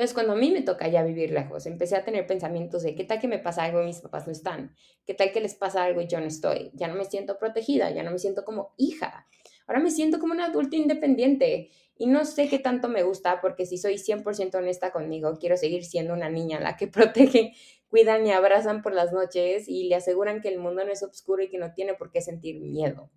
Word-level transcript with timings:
Entonces, 0.00 0.14
cuando 0.14 0.32
a 0.32 0.36
mí 0.36 0.50
me 0.50 0.62
toca 0.62 0.88
ya 0.88 1.02
vivir 1.02 1.30
lejos, 1.30 1.66
empecé 1.66 1.94
a 1.94 2.02
tener 2.06 2.26
pensamientos 2.26 2.82
de 2.82 2.94
qué 2.94 3.04
tal 3.04 3.20
que 3.20 3.28
me 3.28 3.38
pasa 3.38 3.64
algo 3.64 3.82
y 3.82 3.84
mis 3.84 4.00
papás 4.00 4.26
no 4.26 4.32
están, 4.32 4.74
qué 5.04 5.12
tal 5.12 5.30
que 5.30 5.42
les 5.42 5.54
pasa 5.54 5.84
algo 5.84 6.00
y 6.00 6.06
yo 6.06 6.18
no 6.20 6.24
estoy, 6.24 6.70
ya 6.72 6.88
no 6.88 6.94
me 6.94 7.04
siento 7.04 7.36
protegida, 7.36 7.90
ya 7.90 8.02
no 8.02 8.10
me 8.10 8.18
siento 8.18 8.46
como 8.46 8.72
hija, 8.78 9.26
ahora 9.66 9.78
me 9.78 9.90
siento 9.90 10.18
como 10.18 10.32
una 10.32 10.46
adulta 10.46 10.74
independiente 10.74 11.68
y 11.98 12.06
no 12.06 12.24
sé 12.24 12.48
qué 12.48 12.58
tanto 12.58 12.88
me 12.88 13.02
gusta 13.02 13.42
porque 13.42 13.66
si 13.66 13.76
soy 13.76 13.98
100% 13.98 14.54
honesta 14.54 14.90
conmigo, 14.90 15.36
quiero 15.38 15.58
seguir 15.58 15.84
siendo 15.84 16.14
una 16.14 16.30
niña 16.30 16.60
la 16.60 16.78
que 16.78 16.86
protege, 16.88 17.52
cuidan 17.90 18.26
y 18.26 18.32
abrazan 18.32 18.80
por 18.80 18.94
las 18.94 19.12
noches 19.12 19.68
y 19.68 19.90
le 19.90 19.96
aseguran 19.96 20.40
que 20.40 20.48
el 20.48 20.58
mundo 20.58 20.82
no 20.82 20.92
es 20.92 21.02
oscuro 21.02 21.42
y 21.42 21.50
que 21.50 21.58
no 21.58 21.74
tiene 21.74 21.92
por 21.92 22.10
qué 22.10 22.22
sentir 22.22 22.58
miedo. 22.62 23.10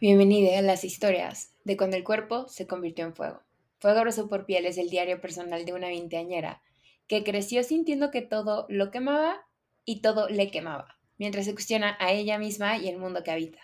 Bienvenida 0.00 0.56
a 0.56 0.62
las 0.62 0.84
historias 0.84 1.52
de 1.64 1.76
cuando 1.76 1.96
el 1.96 2.04
cuerpo 2.04 2.46
se 2.46 2.68
convirtió 2.68 3.04
en 3.04 3.16
fuego. 3.16 3.45
Fuego 3.78 4.04
Roso 4.04 4.28
por 4.28 4.46
Piel 4.46 4.64
es 4.66 4.78
el 4.78 4.88
diario 4.88 5.20
personal 5.20 5.64
de 5.64 5.74
una 5.74 5.88
veinteañera 5.88 6.62
que 7.06 7.22
creció 7.24 7.62
sintiendo 7.62 8.10
que 8.10 8.22
todo 8.22 8.66
lo 8.68 8.90
quemaba 8.90 9.46
y 9.84 10.00
todo 10.00 10.28
le 10.28 10.50
quemaba, 10.50 10.98
mientras 11.18 11.44
se 11.44 11.52
cuestiona 11.52 11.96
a 12.00 12.12
ella 12.12 12.38
misma 12.38 12.78
y 12.78 12.88
el 12.88 12.98
mundo 12.98 13.22
que 13.22 13.30
habita. 13.30 13.60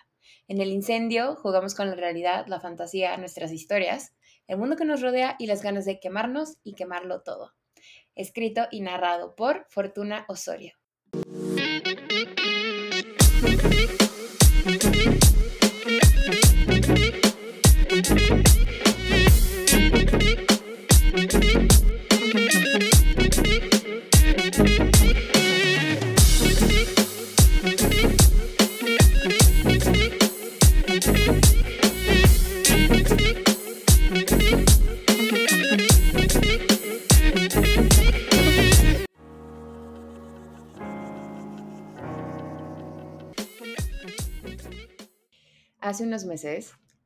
En 0.48 0.60
el 0.60 0.70
incendio 0.70 1.36
jugamos 1.36 1.74
con 1.74 1.88
la 1.88 1.94
realidad, 1.94 2.46
la 2.46 2.60
fantasía, 2.60 3.16
nuestras 3.16 3.52
historias, 3.52 4.12
el 4.46 4.58
mundo 4.58 4.76
que 4.76 4.84
nos 4.84 5.00
rodea 5.00 5.36
y 5.38 5.46
las 5.46 5.62
ganas 5.62 5.86
de 5.86 5.98
quemarnos 5.98 6.58
y 6.62 6.74
quemarlo 6.74 7.22
todo. 7.22 7.54
Escrito 8.14 8.68
y 8.70 8.82
narrado 8.82 9.34
por 9.34 9.66
Fortuna 9.70 10.26
Osorio. 10.28 10.74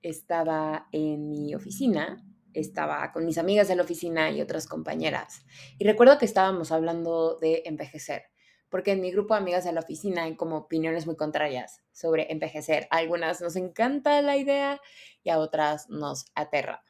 Estaba 0.03 0.89
en 0.93 1.29
mi 1.29 1.55
oficina, 1.55 2.25
estaba 2.55 3.13
con 3.13 3.27
mis 3.27 3.39
amigas 3.39 3.69
de 3.69 3.77
la 3.77 3.83
oficina 3.83 4.31
y 4.31 4.41
otras 4.41 4.67
compañeras. 4.67 5.45
Y 5.79 5.85
recuerdo 5.85 6.19
que 6.19 6.25
estábamos 6.25 6.73
hablando 6.73 7.37
de 7.37 7.63
envejecer, 7.67 8.25
porque 8.69 8.93
en 8.93 9.01
mi 9.01 9.11
grupo 9.11 9.35
de 9.35 9.41
amigas 9.41 9.65
de 9.65 9.73
la 9.73 9.81
oficina 9.81 10.25
hay 10.25 10.37
como 10.37 10.57
opiniones 10.57 11.07
muy 11.07 11.17
contrarias 11.17 11.83
sobre 11.93 12.33
envejecer. 12.33 12.87
Algunas 12.91 13.41
nos 13.41 13.57
encanta 13.57 14.23
la 14.23 14.37
idea 14.37 14.81
y 15.23 15.31
a 15.31 15.39
otras 15.39 15.89
nos 15.91 16.27
aterra. 16.35 16.83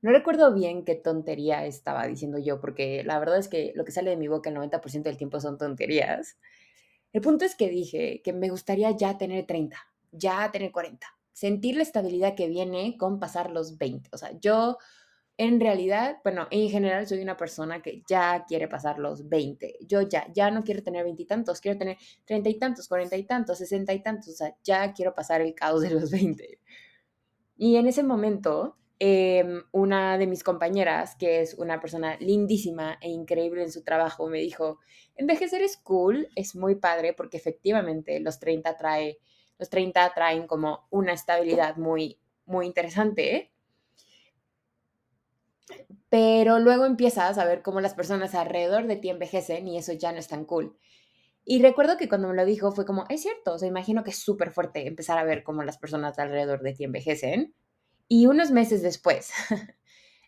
No 0.00 0.12
recuerdo 0.12 0.54
bien 0.54 0.84
qué 0.84 0.94
tontería 0.94 1.66
estaba 1.66 2.06
diciendo 2.06 2.38
yo, 2.38 2.60
porque 2.60 3.02
la 3.04 3.18
verdad 3.18 3.38
es 3.38 3.48
que 3.48 3.72
lo 3.74 3.84
que 3.84 3.92
sale 3.92 4.10
de 4.10 4.16
mi 4.16 4.28
boca 4.28 4.50
el 4.50 4.56
90% 4.56 5.02
del 5.02 5.16
tiempo 5.16 5.40
son 5.40 5.58
tonterías. 5.58 6.38
El 7.12 7.22
punto 7.22 7.44
es 7.44 7.54
que 7.54 7.68
dije 7.68 8.22
que 8.22 8.32
me 8.32 8.50
gustaría 8.50 8.90
ya 8.92 9.18
tener 9.18 9.46
30, 9.46 9.76
ya 10.12 10.50
tener 10.52 10.70
40 10.70 11.15
sentir 11.36 11.76
la 11.76 11.82
estabilidad 11.82 12.34
que 12.34 12.48
viene 12.48 12.96
con 12.96 13.20
pasar 13.20 13.50
los 13.50 13.76
20. 13.76 14.08
O 14.10 14.16
sea, 14.16 14.30
yo 14.40 14.78
en 15.36 15.60
realidad, 15.60 16.16
bueno, 16.24 16.48
en 16.50 16.70
general 16.70 17.06
soy 17.06 17.20
una 17.20 17.36
persona 17.36 17.82
que 17.82 18.02
ya 18.08 18.46
quiere 18.48 18.68
pasar 18.68 18.98
los 18.98 19.28
20. 19.28 19.80
Yo 19.82 20.00
ya, 20.00 20.32
ya 20.32 20.50
no 20.50 20.64
quiero 20.64 20.82
tener 20.82 21.04
veintitantos, 21.04 21.60
quiero 21.60 21.76
tener 21.76 21.98
treinta 22.24 22.48
y 22.48 22.58
tantos, 22.58 22.88
cuarenta 22.88 23.18
y 23.18 23.24
tantos, 23.24 23.58
sesenta 23.58 23.92
y 23.92 24.02
tantos. 24.02 24.32
O 24.32 24.36
sea, 24.36 24.56
ya 24.64 24.94
quiero 24.94 25.14
pasar 25.14 25.42
el 25.42 25.54
caos 25.54 25.82
de 25.82 25.90
los 25.90 26.10
20. 26.10 26.58
Y 27.58 27.76
en 27.76 27.86
ese 27.86 28.02
momento, 28.02 28.78
em, 28.98 29.62
una 29.72 30.16
de 30.16 30.26
mis 30.26 30.42
compañeras, 30.42 31.16
que 31.16 31.42
es 31.42 31.52
una 31.58 31.82
persona 31.82 32.16
lindísima 32.18 32.96
e 33.02 33.10
increíble 33.10 33.62
en 33.62 33.70
su 33.72 33.84
trabajo, 33.84 34.26
me 34.26 34.40
dijo, 34.40 34.78
envejecer 35.16 35.60
es 35.60 35.76
cool, 35.76 36.28
es 36.34 36.56
muy 36.56 36.76
padre 36.76 37.12
porque 37.12 37.36
efectivamente 37.36 38.20
los 38.20 38.40
30 38.40 38.74
trae 38.78 39.18
los 39.58 39.70
30 39.70 40.12
traen 40.14 40.46
como 40.46 40.86
una 40.90 41.12
estabilidad 41.12 41.76
muy, 41.76 42.18
muy 42.44 42.66
interesante. 42.66 43.52
Pero 46.08 46.58
luego 46.58 46.84
empiezas 46.84 47.38
a 47.38 47.44
ver 47.44 47.62
cómo 47.62 47.80
las 47.80 47.94
personas 47.94 48.34
alrededor 48.34 48.86
de 48.86 48.96
ti 48.96 49.10
envejecen 49.10 49.66
y 49.68 49.78
eso 49.78 49.92
ya 49.92 50.12
no 50.12 50.18
es 50.18 50.28
tan 50.28 50.44
cool. 50.44 50.76
Y 51.44 51.62
recuerdo 51.62 51.96
que 51.96 52.08
cuando 52.08 52.28
me 52.28 52.34
lo 52.34 52.44
dijo 52.44 52.72
fue 52.72 52.84
como, 52.84 53.04
es 53.08 53.22
cierto, 53.22 53.54
o 53.54 53.58
sea, 53.58 53.68
imagino 53.68 54.02
que 54.02 54.10
es 54.10 54.18
súper 54.18 54.50
fuerte 54.50 54.86
empezar 54.86 55.16
a 55.16 55.24
ver 55.24 55.44
cómo 55.44 55.62
las 55.62 55.78
personas 55.78 56.18
alrededor 56.18 56.60
de 56.62 56.72
ti 56.72 56.84
envejecen. 56.84 57.54
Y 58.08 58.26
unos 58.26 58.50
meses 58.50 58.82
después, 58.82 59.30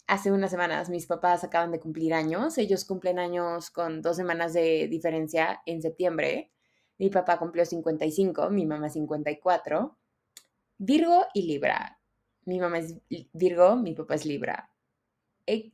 hace 0.06 0.30
unas 0.32 0.50
semanas, 0.50 0.90
mis 0.90 1.06
papás 1.06 1.42
acaban 1.44 1.72
de 1.72 1.80
cumplir 1.80 2.14
años. 2.14 2.56
Ellos 2.58 2.84
cumplen 2.84 3.18
años 3.18 3.70
con 3.70 4.00
dos 4.00 4.16
semanas 4.16 4.52
de 4.52 4.88
diferencia 4.88 5.60
en 5.66 5.82
septiembre. 5.82 6.52
Mi 6.98 7.10
papá 7.10 7.38
cumplió 7.38 7.64
55, 7.64 8.50
mi 8.50 8.66
mamá 8.66 8.90
54. 8.90 9.98
Virgo 10.78 11.26
y 11.34 11.42
Libra. 11.42 12.00
Mi 12.44 12.60
mamá 12.60 12.78
es 12.78 12.96
Virgo, 13.32 13.76
mi 13.76 13.94
papá 13.94 14.14
es 14.16 14.24
Libra. 14.24 14.70
E, 15.46 15.72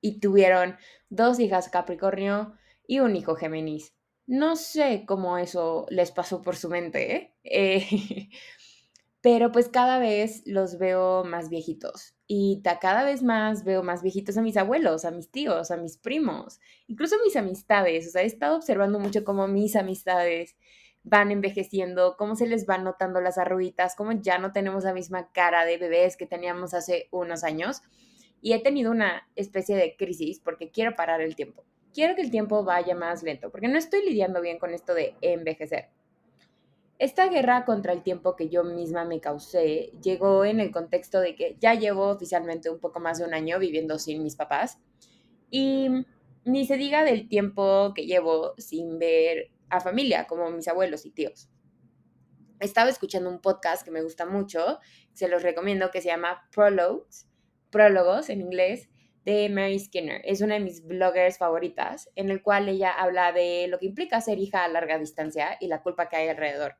y 0.00 0.20
tuvieron 0.20 0.76
dos 1.08 1.40
hijas 1.40 1.68
Capricornio 1.68 2.54
y 2.86 3.00
un 3.00 3.16
hijo 3.16 3.36
Géminis. 3.36 3.94
No 4.26 4.56
sé 4.56 5.04
cómo 5.06 5.38
eso 5.38 5.86
les 5.88 6.10
pasó 6.12 6.42
por 6.42 6.56
su 6.56 6.68
mente, 6.68 7.16
¿eh? 7.16 7.34
eh 7.44 8.28
pero 9.20 9.50
pues 9.52 9.68
cada 9.68 9.98
vez 9.98 10.42
los 10.46 10.78
veo 10.78 11.24
más 11.24 11.48
viejitos 11.48 12.15
y 12.28 12.60
cada 12.80 13.04
vez 13.04 13.22
más 13.22 13.64
veo 13.64 13.82
más 13.82 14.02
viejitos 14.02 14.36
a 14.36 14.42
mis 14.42 14.56
abuelos, 14.56 15.04
a 15.04 15.10
mis 15.10 15.30
tíos, 15.30 15.70
a 15.70 15.76
mis 15.76 15.96
primos, 15.96 16.60
incluso 16.88 17.16
mis 17.24 17.36
amistades. 17.36 18.08
O 18.08 18.10
sea, 18.10 18.22
he 18.22 18.26
estado 18.26 18.56
observando 18.56 18.98
mucho 18.98 19.24
cómo 19.24 19.46
mis 19.46 19.76
amistades 19.76 20.56
van 21.04 21.30
envejeciendo, 21.30 22.16
cómo 22.18 22.34
se 22.34 22.48
les 22.48 22.66
van 22.66 22.82
notando 22.82 23.20
las 23.20 23.38
arruguitas, 23.38 23.94
cómo 23.94 24.10
ya 24.10 24.38
no 24.38 24.52
tenemos 24.52 24.82
la 24.82 24.92
misma 24.92 25.30
cara 25.30 25.64
de 25.64 25.78
bebés 25.78 26.16
que 26.16 26.26
teníamos 26.26 26.74
hace 26.74 27.08
unos 27.12 27.44
años. 27.44 27.82
Y 28.42 28.54
he 28.54 28.62
tenido 28.62 28.90
una 28.90 29.28
especie 29.36 29.76
de 29.76 29.96
crisis 29.96 30.40
porque 30.40 30.70
quiero 30.70 30.96
parar 30.96 31.20
el 31.20 31.36
tiempo. 31.36 31.64
Quiero 31.94 32.16
que 32.16 32.22
el 32.22 32.30
tiempo 32.32 32.64
vaya 32.64 32.94
más 32.96 33.22
lento, 33.22 33.50
porque 33.50 33.68
no 33.68 33.78
estoy 33.78 34.04
lidiando 34.04 34.40
bien 34.40 34.58
con 34.58 34.74
esto 34.74 34.94
de 34.94 35.14
envejecer. 35.20 35.90
Esta 36.98 37.28
guerra 37.28 37.66
contra 37.66 37.92
el 37.92 38.02
tiempo 38.02 38.36
que 38.36 38.48
yo 38.48 38.64
misma 38.64 39.04
me 39.04 39.20
causé 39.20 39.92
llegó 40.02 40.46
en 40.46 40.60
el 40.60 40.70
contexto 40.70 41.20
de 41.20 41.36
que 41.36 41.56
ya 41.60 41.74
llevo 41.74 42.08
oficialmente 42.08 42.70
un 42.70 42.80
poco 42.80 43.00
más 43.00 43.18
de 43.18 43.26
un 43.26 43.34
año 43.34 43.58
viviendo 43.58 43.98
sin 43.98 44.22
mis 44.22 44.34
papás 44.34 44.78
y 45.50 45.88
ni 46.44 46.66
se 46.66 46.78
diga 46.78 47.04
del 47.04 47.28
tiempo 47.28 47.92
que 47.94 48.06
llevo 48.06 48.54
sin 48.56 48.98
ver 48.98 49.50
a 49.68 49.80
familia, 49.80 50.26
como 50.26 50.50
mis 50.50 50.68
abuelos 50.68 51.04
y 51.04 51.10
tíos. 51.10 51.50
Estaba 52.60 52.88
escuchando 52.88 53.28
un 53.28 53.42
podcast 53.42 53.84
que 53.84 53.90
me 53.90 54.02
gusta 54.02 54.24
mucho, 54.24 54.78
se 55.12 55.28
los 55.28 55.42
recomiendo, 55.42 55.90
que 55.90 56.00
se 56.00 56.08
llama 56.08 56.48
Prologues, 56.50 57.28
Prólogos 57.68 58.30
en 58.30 58.40
inglés, 58.40 58.88
de 59.26 59.50
Mary 59.50 59.80
Skinner. 59.80 60.22
Es 60.24 60.40
una 60.40 60.54
de 60.54 60.60
mis 60.60 60.86
bloggers 60.86 61.36
favoritas, 61.36 62.08
en 62.14 62.30
el 62.30 62.42
cual 62.42 62.68
ella 62.68 62.92
habla 62.92 63.32
de 63.32 63.66
lo 63.68 63.78
que 63.78 63.86
implica 63.86 64.20
ser 64.20 64.38
hija 64.38 64.64
a 64.64 64.68
larga 64.68 64.98
distancia 64.98 65.58
y 65.60 65.66
la 65.66 65.82
culpa 65.82 66.08
que 66.08 66.16
hay 66.16 66.28
alrededor 66.28 66.76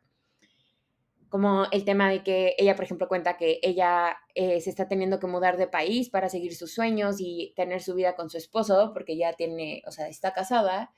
como 1.28 1.66
el 1.72 1.84
tema 1.84 2.10
de 2.10 2.22
que 2.22 2.54
ella, 2.58 2.76
por 2.76 2.84
ejemplo, 2.84 3.08
cuenta 3.08 3.36
que 3.36 3.58
ella 3.62 4.16
eh, 4.34 4.60
se 4.60 4.70
está 4.70 4.88
teniendo 4.88 5.18
que 5.18 5.26
mudar 5.26 5.56
de 5.56 5.66
país 5.66 6.10
para 6.10 6.28
seguir 6.28 6.54
sus 6.54 6.72
sueños 6.72 7.16
y 7.18 7.52
tener 7.56 7.82
su 7.82 7.94
vida 7.94 8.14
con 8.14 8.30
su 8.30 8.38
esposo, 8.38 8.92
porque 8.92 9.16
ya 9.16 9.32
tiene, 9.32 9.82
o 9.86 9.90
sea, 9.90 10.08
está 10.08 10.32
casada, 10.32 10.92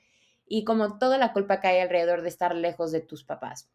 y 0.45 0.63
como 0.63 0.97
toda 0.97 1.17
la 1.17 1.33
culpa 1.33 1.59
que 1.59 1.67
hay 1.67 1.79
alrededor 1.79 2.21
de 2.21 2.29
estar 2.29 2.55
lejos 2.55 2.91
de 2.91 3.01
tus 3.01 3.23
papás. 3.23 3.69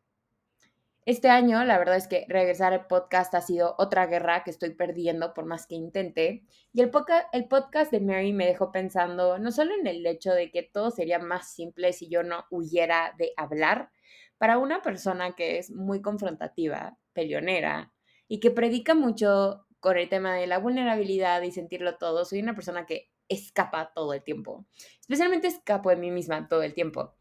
Este 1.06 1.28
año, 1.28 1.62
la 1.64 1.76
verdad 1.76 1.96
es 1.96 2.08
que 2.08 2.24
regresar 2.30 2.72
al 2.72 2.86
podcast 2.86 3.34
ha 3.34 3.42
sido 3.42 3.74
otra 3.78 4.06
guerra 4.06 4.42
que 4.42 4.50
estoy 4.50 4.70
perdiendo 4.70 5.34
por 5.34 5.44
más 5.44 5.66
que 5.66 5.74
intente. 5.74 6.44
Y 6.72 6.80
el, 6.80 6.90
el 7.32 7.46
podcast 7.46 7.92
de 7.92 8.00
Mary 8.00 8.32
me 8.32 8.46
dejó 8.46 8.72
pensando 8.72 9.38
no 9.38 9.52
solo 9.52 9.74
en 9.78 9.86
el 9.86 10.06
hecho 10.06 10.32
de 10.32 10.50
que 10.50 10.62
todo 10.62 10.90
sería 10.90 11.18
más 11.18 11.52
simple 11.52 11.92
si 11.92 12.08
yo 12.08 12.22
no 12.22 12.46
huyera 12.50 13.14
de 13.18 13.34
hablar, 13.36 13.90
para 14.38 14.58
una 14.58 14.82
persona 14.82 15.34
que 15.34 15.58
es 15.58 15.70
muy 15.70 16.00
confrontativa, 16.02 16.98
peleonera 17.12 17.92
y 18.28 18.40
que 18.40 18.50
predica 18.50 18.94
mucho 18.94 19.66
con 19.80 19.98
el 19.98 20.08
tema 20.08 20.34
de 20.34 20.46
la 20.46 20.58
vulnerabilidad 20.58 21.42
y 21.42 21.52
sentirlo 21.52 21.96
todo, 21.96 22.24
soy 22.24 22.40
una 22.40 22.54
persona 22.54 22.86
que 22.86 23.10
escapa 23.28 23.92
todo 23.94 24.12
el 24.14 24.22
tiempo. 24.22 24.66
Especialmente 25.00 25.46
escapo 25.46 25.90
de 25.90 25.96
mí 25.96 26.10
misma 26.10 26.48
todo 26.48 26.62
el 26.62 26.74
tiempo. 26.74 27.14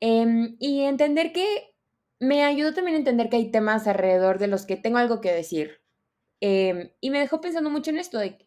Em, 0.00 0.56
y 0.60 0.82
entender 0.82 1.32
que 1.32 1.74
me 2.20 2.44
ayudó 2.44 2.74
también 2.74 2.96
a 2.96 2.98
entender 2.98 3.28
que 3.28 3.36
hay 3.36 3.50
temas 3.50 3.86
alrededor 3.86 4.38
de 4.38 4.48
los 4.48 4.66
que 4.66 4.76
tengo 4.76 4.98
algo 4.98 5.20
que 5.20 5.32
decir. 5.32 5.80
Em, 6.40 6.90
y 7.00 7.10
me 7.10 7.18
dejó 7.18 7.40
pensando 7.40 7.70
mucho 7.70 7.90
en 7.90 7.98
esto 7.98 8.18
de 8.18 8.38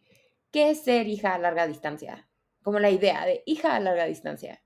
¿Qué 0.51 0.69
es 0.69 0.83
ser 0.83 1.07
hija 1.07 1.33
a 1.33 1.39
larga 1.39 1.65
distancia? 1.65 2.27
Como 2.61 2.79
la 2.79 2.89
idea 2.89 3.25
de 3.25 3.41
hija 3.45 3.75
a 3.75 3.79
larga 3.79 4.05
distancia. 4.05 4.61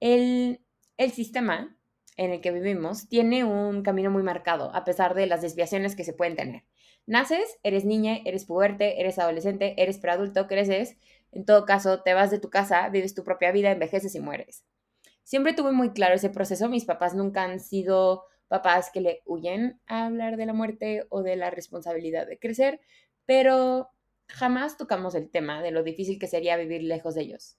El, 0.00 0.60
el 0.98 1.12
sistema 1.12 1.78
en 2.16 2.32
el 2.32 2.40
que 2.40 2.50
vivimos 2.50 3.08
tiene 3.08 3.44
un 3.44 3.82
camino 3.82 4.10
muy 4.10 4.22
marcado, 4.22 4.74
a 4.74 4.84
pesar 4.84 5.14
de 5.14 5.26
las 5.26 5.40
desviaciones 5.40 5.96
que 5.96 6.04
se 6.04 6.12
pueden 6.12 6.36
tener. 6.36 6.64
Naces, 7.06 7.58
eres 7.62 7.84
niña, 7.86 8.18
eres 8.26 8.44
puberta, 8.44 8.84
eres 8.84 9.18
adolescente, 9.18 9.80
eres 9.80 9.98
preadulto, 9.98 10.46
creces, 10.46 10.98
en 11.32 11.46
todo 11.46 11.64
caso, 11.64 12.02
te 12.02 12.12
vas 12.12 12.30
de 12.30 12.40
tu 12.40 12.50
casa, 12.50 12.88
vives 12.90 13.14
tu 13.14 13.24
propia 13.24 13.52
vida, 13.52 13.70
envejeces 13.70 14.14
y 14.14 14.20
mueres. 14.20 14.64
Siempre 15.22 15.54
tuve 15.54 15.72
muy 15.72 15.92
claro 15.92 16.16
ese 16.16 16.30
proceso, 16.30 16.68
mis 16.68 16.84
papás 16.84 17.14
nunca 17.14 17.44
han 17.44 17.60
sido 17.60 18.24
papás 18.48 18.90
que 18.92 19.00
le 19.00 19.22
huyen 19.24 19.80
a 19.86 20.06
hablar 20.06 20.36
de 20.36 20.46
la 20.46 20.52
muerte 20.52 21.06
o 21.10 21.22
de 21.22 21.36
la 21.36 21.50
responsabilidad 21.50 22.26
de 22.26 22.38
crecer, 22.38 22.80
pero 23.24 23.90
jamás 24.26 24.76
tocamos 24.76 25.14
el 25.14 25.30
tema 25.30 25.62
de 25.62 25.70
lo 25.70 25.82
difícil 25.82 26.18
que 26.18 26.26
sería 26.26 26.56
vivir 26.56 26.82
lejos 26.82 27.14
de 27.14 27.22
ellos. 27.22 27.58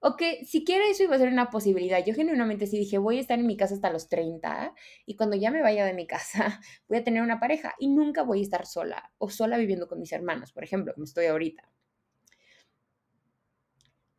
O 0.00 0.16
que 0.16 0.44
siquiera 0.44 0.86
eso 0.88 1.04
iba 1.04 1.16
a 1.16 1.18
ser 1.18 1.28
una 1.28 1.50
posibilidad. 1.50 2.04
Yo 2.04 2.14
genuinamente 2.14 2.66
sí 2.66 2.78
dije, 2.78 2.98
voy 2.98 3.18
a 3.18 3.20
estar 3.20 3.38
en 3.38 3.46
mi 3.46 3.56
casa 3.56 3.74
hasta 3.74 3.92
los 3.92 4.08
30 4.08 4.74
y 5.06 5.16
cuando 5.16 5.36
ya 5.36 5.50
me 5.50 5.62
vaya 5.62 5.84
de 5.84 5.94
mi 5.94 6.06
casa 6.06 6.60
voy 6.88 6.98
a 6.98 7.04
tener 7.04 7.22
una 7.22 7.40
pareja 7.40 7.74
y 7.78 7.88
nunca 7.88 8.22
voy 8.22 8.40
a 8.40 8.42
estar 8.42 8.66
sola 8.66 9.12
o 9.18 9.30
sola 9.30 9.56
viviendo 9.56 9.88
con 9.88 9.98
mis 9.98 10.12
hermanos, 10.12 10.52
por 10.52 10.64
ejemplo, 10.64 10.92
como 10.94 11.04
estoy 11.04 11.26
ahorita. 11.26 11.70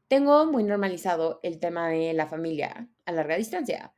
Tengo 0.07 0.45
muy 0.45 0.63
normalizado 0.63 1.41
el 1.43 1.59
tema 1.59 1.89
de 1.89 2.13
la 2.13 2.27
familia 2.27 2.89
a 3.05 3.11
larga 3.11 3.35
distancia. 3.35 3.93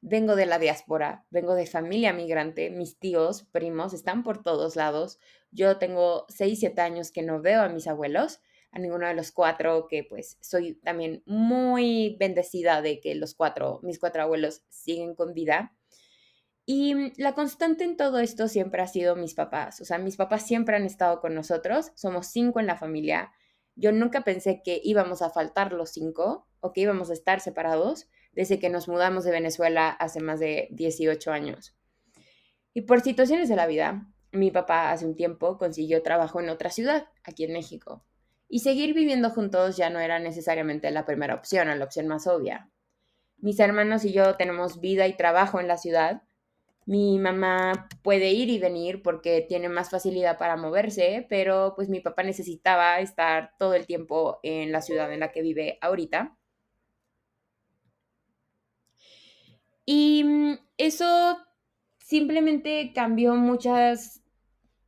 Vengo 0.00 0.34
de 0.34 0.46
la 0.46 0.58
diáspora, 0.58 1.24
vengo 1.30 1.54
de 1.54 1.66
familia 1.66 2.12
migrante, 2.12 2.70
mis 2.70 2.98
tíos, 2.98 3.44
primos 3.44 3.94
están 3.94 4.24
por 4.24 4.42
todos 4.42 4.74
lados. 4.74 5.20
Yo 5.52 5.78
tengo 5.78 6.26
6, 6.28 6.58
7 6.58 6.80
años 6.80 7.12
que 7.12 7.22
no 7.22 7.40
veo 7.40 7.62
a 7.62 7.68
mis 7.68 7.86
abuelos, 7.86 8.40
a 8.72 8.78
ninguno 8.78 9.06
de 9.06 9.14
los 9.14 9.32
cuatro, 9.32 9.86
que 9.88 10.02
pues 10.02 10.38
soy 10.40 10.74
también 10.74 11.22
muy 11.26 12.16
bendecida 12.18 12.82
de 12.82 13.00
que 13.00 13.14
los 13.14 13.34
cuatro, 13.34 13.80
mis 13.82 13.98
cuatro 13.98 14.22
abuelos 14.22 14.62
siguen 14.68 15.14
con 15.14 15.34
vida. 15.34 15.74
Y 16.64 17.12
la 17.20 17.34
constante 17.34 17.84
en 17.84 17.96
todo 17.96 18.18
esto 18.18 18.48
siempre 18.48 18.82
ha 18.82 18.86
sido 18.86 19.14
mis 19.14 19.34
papás. 19.34 19.80
O 19.80 19.84
sea, 19.84 19.98
mis 19.98 20.16
papás 20.16 20.46
siempre 20.46 20.76
han 20.76 20.84
estado 20.84 21.20
con 21.20 21.34
nosotros. 21.34 21.92
Somos 21.96 22.28
cinco 22.28 22.60
en 22.60 22.66
la 22.66 22.76
familia. 22.76 23.32
Yo 23.74 23.92
nunca 23.92 24.22
pensé 24.22 24.62
que 24.64 24.80
íbamos 24.82 25.22
a 25.22 25.30
faltar 25.30 25.72
los 25.72 25.90
cinco 25.90 26.48
o 26.60 26.72
que 26.72 26.82
íbamos 26.82 27.10
a 27.10 27.14
estar 27.14 27.40
separados 27.40 28.08
desde 28.32 28.58
que 28.58 28.70
nos 28.70 28.88
mudamos 28.88 29.24
de 29.24 29.32
Venezuela 29.32 29.90
hace 29.90 30.20
más 30.20 30.40
de 30.40 30.68
18 30.70 31.30
años. 31.32 31.76
Y 32.72 32.82
por 32.82 33.02
situaciones 33.02 33.48
de 33.48 33.56
la 33.56 33.66
vida, 33.66 34.06
mi 34.30 34.50
papá 34.50 34.92
hace 34.92 35.04
un 35.04 35.16
tiempo 35.16 35.58
consiguió 35.58 36.02
trabajo 36.02 36.40
en 36.40 36.48
otra 36.48 36.70
ciudad, 36.70 37.08
aquí 37.22 37.44
en 37.44 37.52
México. 37.52 38.04
Y 38.52 38.58
seguir 38.58 38.92
viviendo 38.92 39.30
juntos 39.30 39.78
ya 39.78 39.88
no 39.88 39.98
era 39.98 40.18
necesariamente 40.18 40.90
la 40.90 41.06
primera 41.06 41.34
opción 41.34 41.70
o 41.70 41.74
la 41.74 41.86
opción 41.86 42.06
más 42.06 42.26
obvia. 42.26 42.68
Mis 43.38 43.58
hermanos 43.58 44.04
y 44.04 44.12
yo 44.12 44.36
tenemos 44.36 44.78
vida 44.78 45.06
y 45.06 45.16
trabajo 45.16 45.58
en 45.58 45.68
la 45.68 45.78
ciudad. 45.78 46.22
Mi 46.84 47.18
mamá 47.18 47.88
puede 48.02 48.32
ir 48.32 48.50
y 48.50 48.58
venir 48.58 49.02
porque 49.02 49.40
tiene 49.40 49.70
más 49.70 49.88
facilidad 49.88 50.36
para 50.36 50.58
moverse, 50.58 51.24
pero 51.30 51.72
pues 51.74 51.88
mi 51.88 52.00
papá 52.00 52.24
necesitaba 52.24 53.00
estar 53.00 53.54
todo 53.58 53.72
el 53.72 53.86
tiempo 53.86 54.38
en 54.42 54.70
la 54.70 54.82
ciudad 54.82 55.10
en 55.14 55.20
la 55.20 55.32
que 55.32 55.40
vive 55.40 55.78
ahorita. 55.80 56.36
Y 59.86 60.24
mm, 60.24 60.58
eso 60.76 61.38
simplemente 62.00 62.92
cambió 62.94 63.34
muchas, 63.34 64.20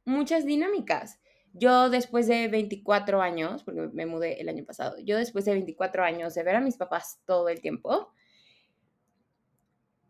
muchas 0.04 0.44
dinámicas. 0.44 1.18
Yo 1.56 1.88
después 1.88 2.26
de 2.26 2.48
24 2.48 3.22
años, 3.22 3.62
porque 3.62 3.88
me 3.92 4.06
mudé 4.06 4.40
el 4.40 4.48
año 4.48 4.64
pasado, 4.64 4.96
yo 4.98 5.16
después 5.16 5.44
de 5.44 5.52
24 5.52 6.02
años 6.02 6.34
de 6.34 6.42
ver 6.42 6.56
a 6.56 6.60
mis 6.60 6.76
papás 6.76 7.20
todo 7.26 7.48
el 7.48 7.60
tiempo, 7.60 8.12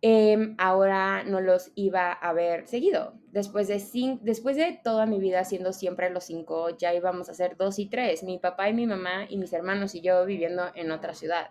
em, 0.01 0.55
ahora 0.59 1.23
no 1.25 1.41
los 1.43 1.71
iba 1.75 2.13
a 2.13 2.33
ver 2.33 2.67
seguido. 2.67 3.15
Después 3.31 3.69
de, 3.69 4.19
después 4.23 4.57
de 4.57 4.81
toda 4.83 5.05
mi 5.05 5.19
vida 5.19 5.45
siendo 5.45 5.75
siempre 5.75 6.09
los 6.09 6.25
cinco, 6.25 6.71
ya 6.79 6.95
íbamos 6.95 7.29
a 7.29 7.35
ser 7.35 7.57
dos 7.59 7.79
y 7.79 7.87
tres, 7.91 8.23
mi 8.23 8.39
papá 8.39 8.71
y 8.71 8.75
mi 8.75 8.87
mamá 8.87 9.27
y 9.29 9.37
mis 9.37 9.53
hermanos 9.53 9.95
y 9.95 10.01
yo 10.01 10.25
viviendo 10.25 10.65
en 10.75 10.91
otra 10.93 11.15
ciudad. 11.15 11.51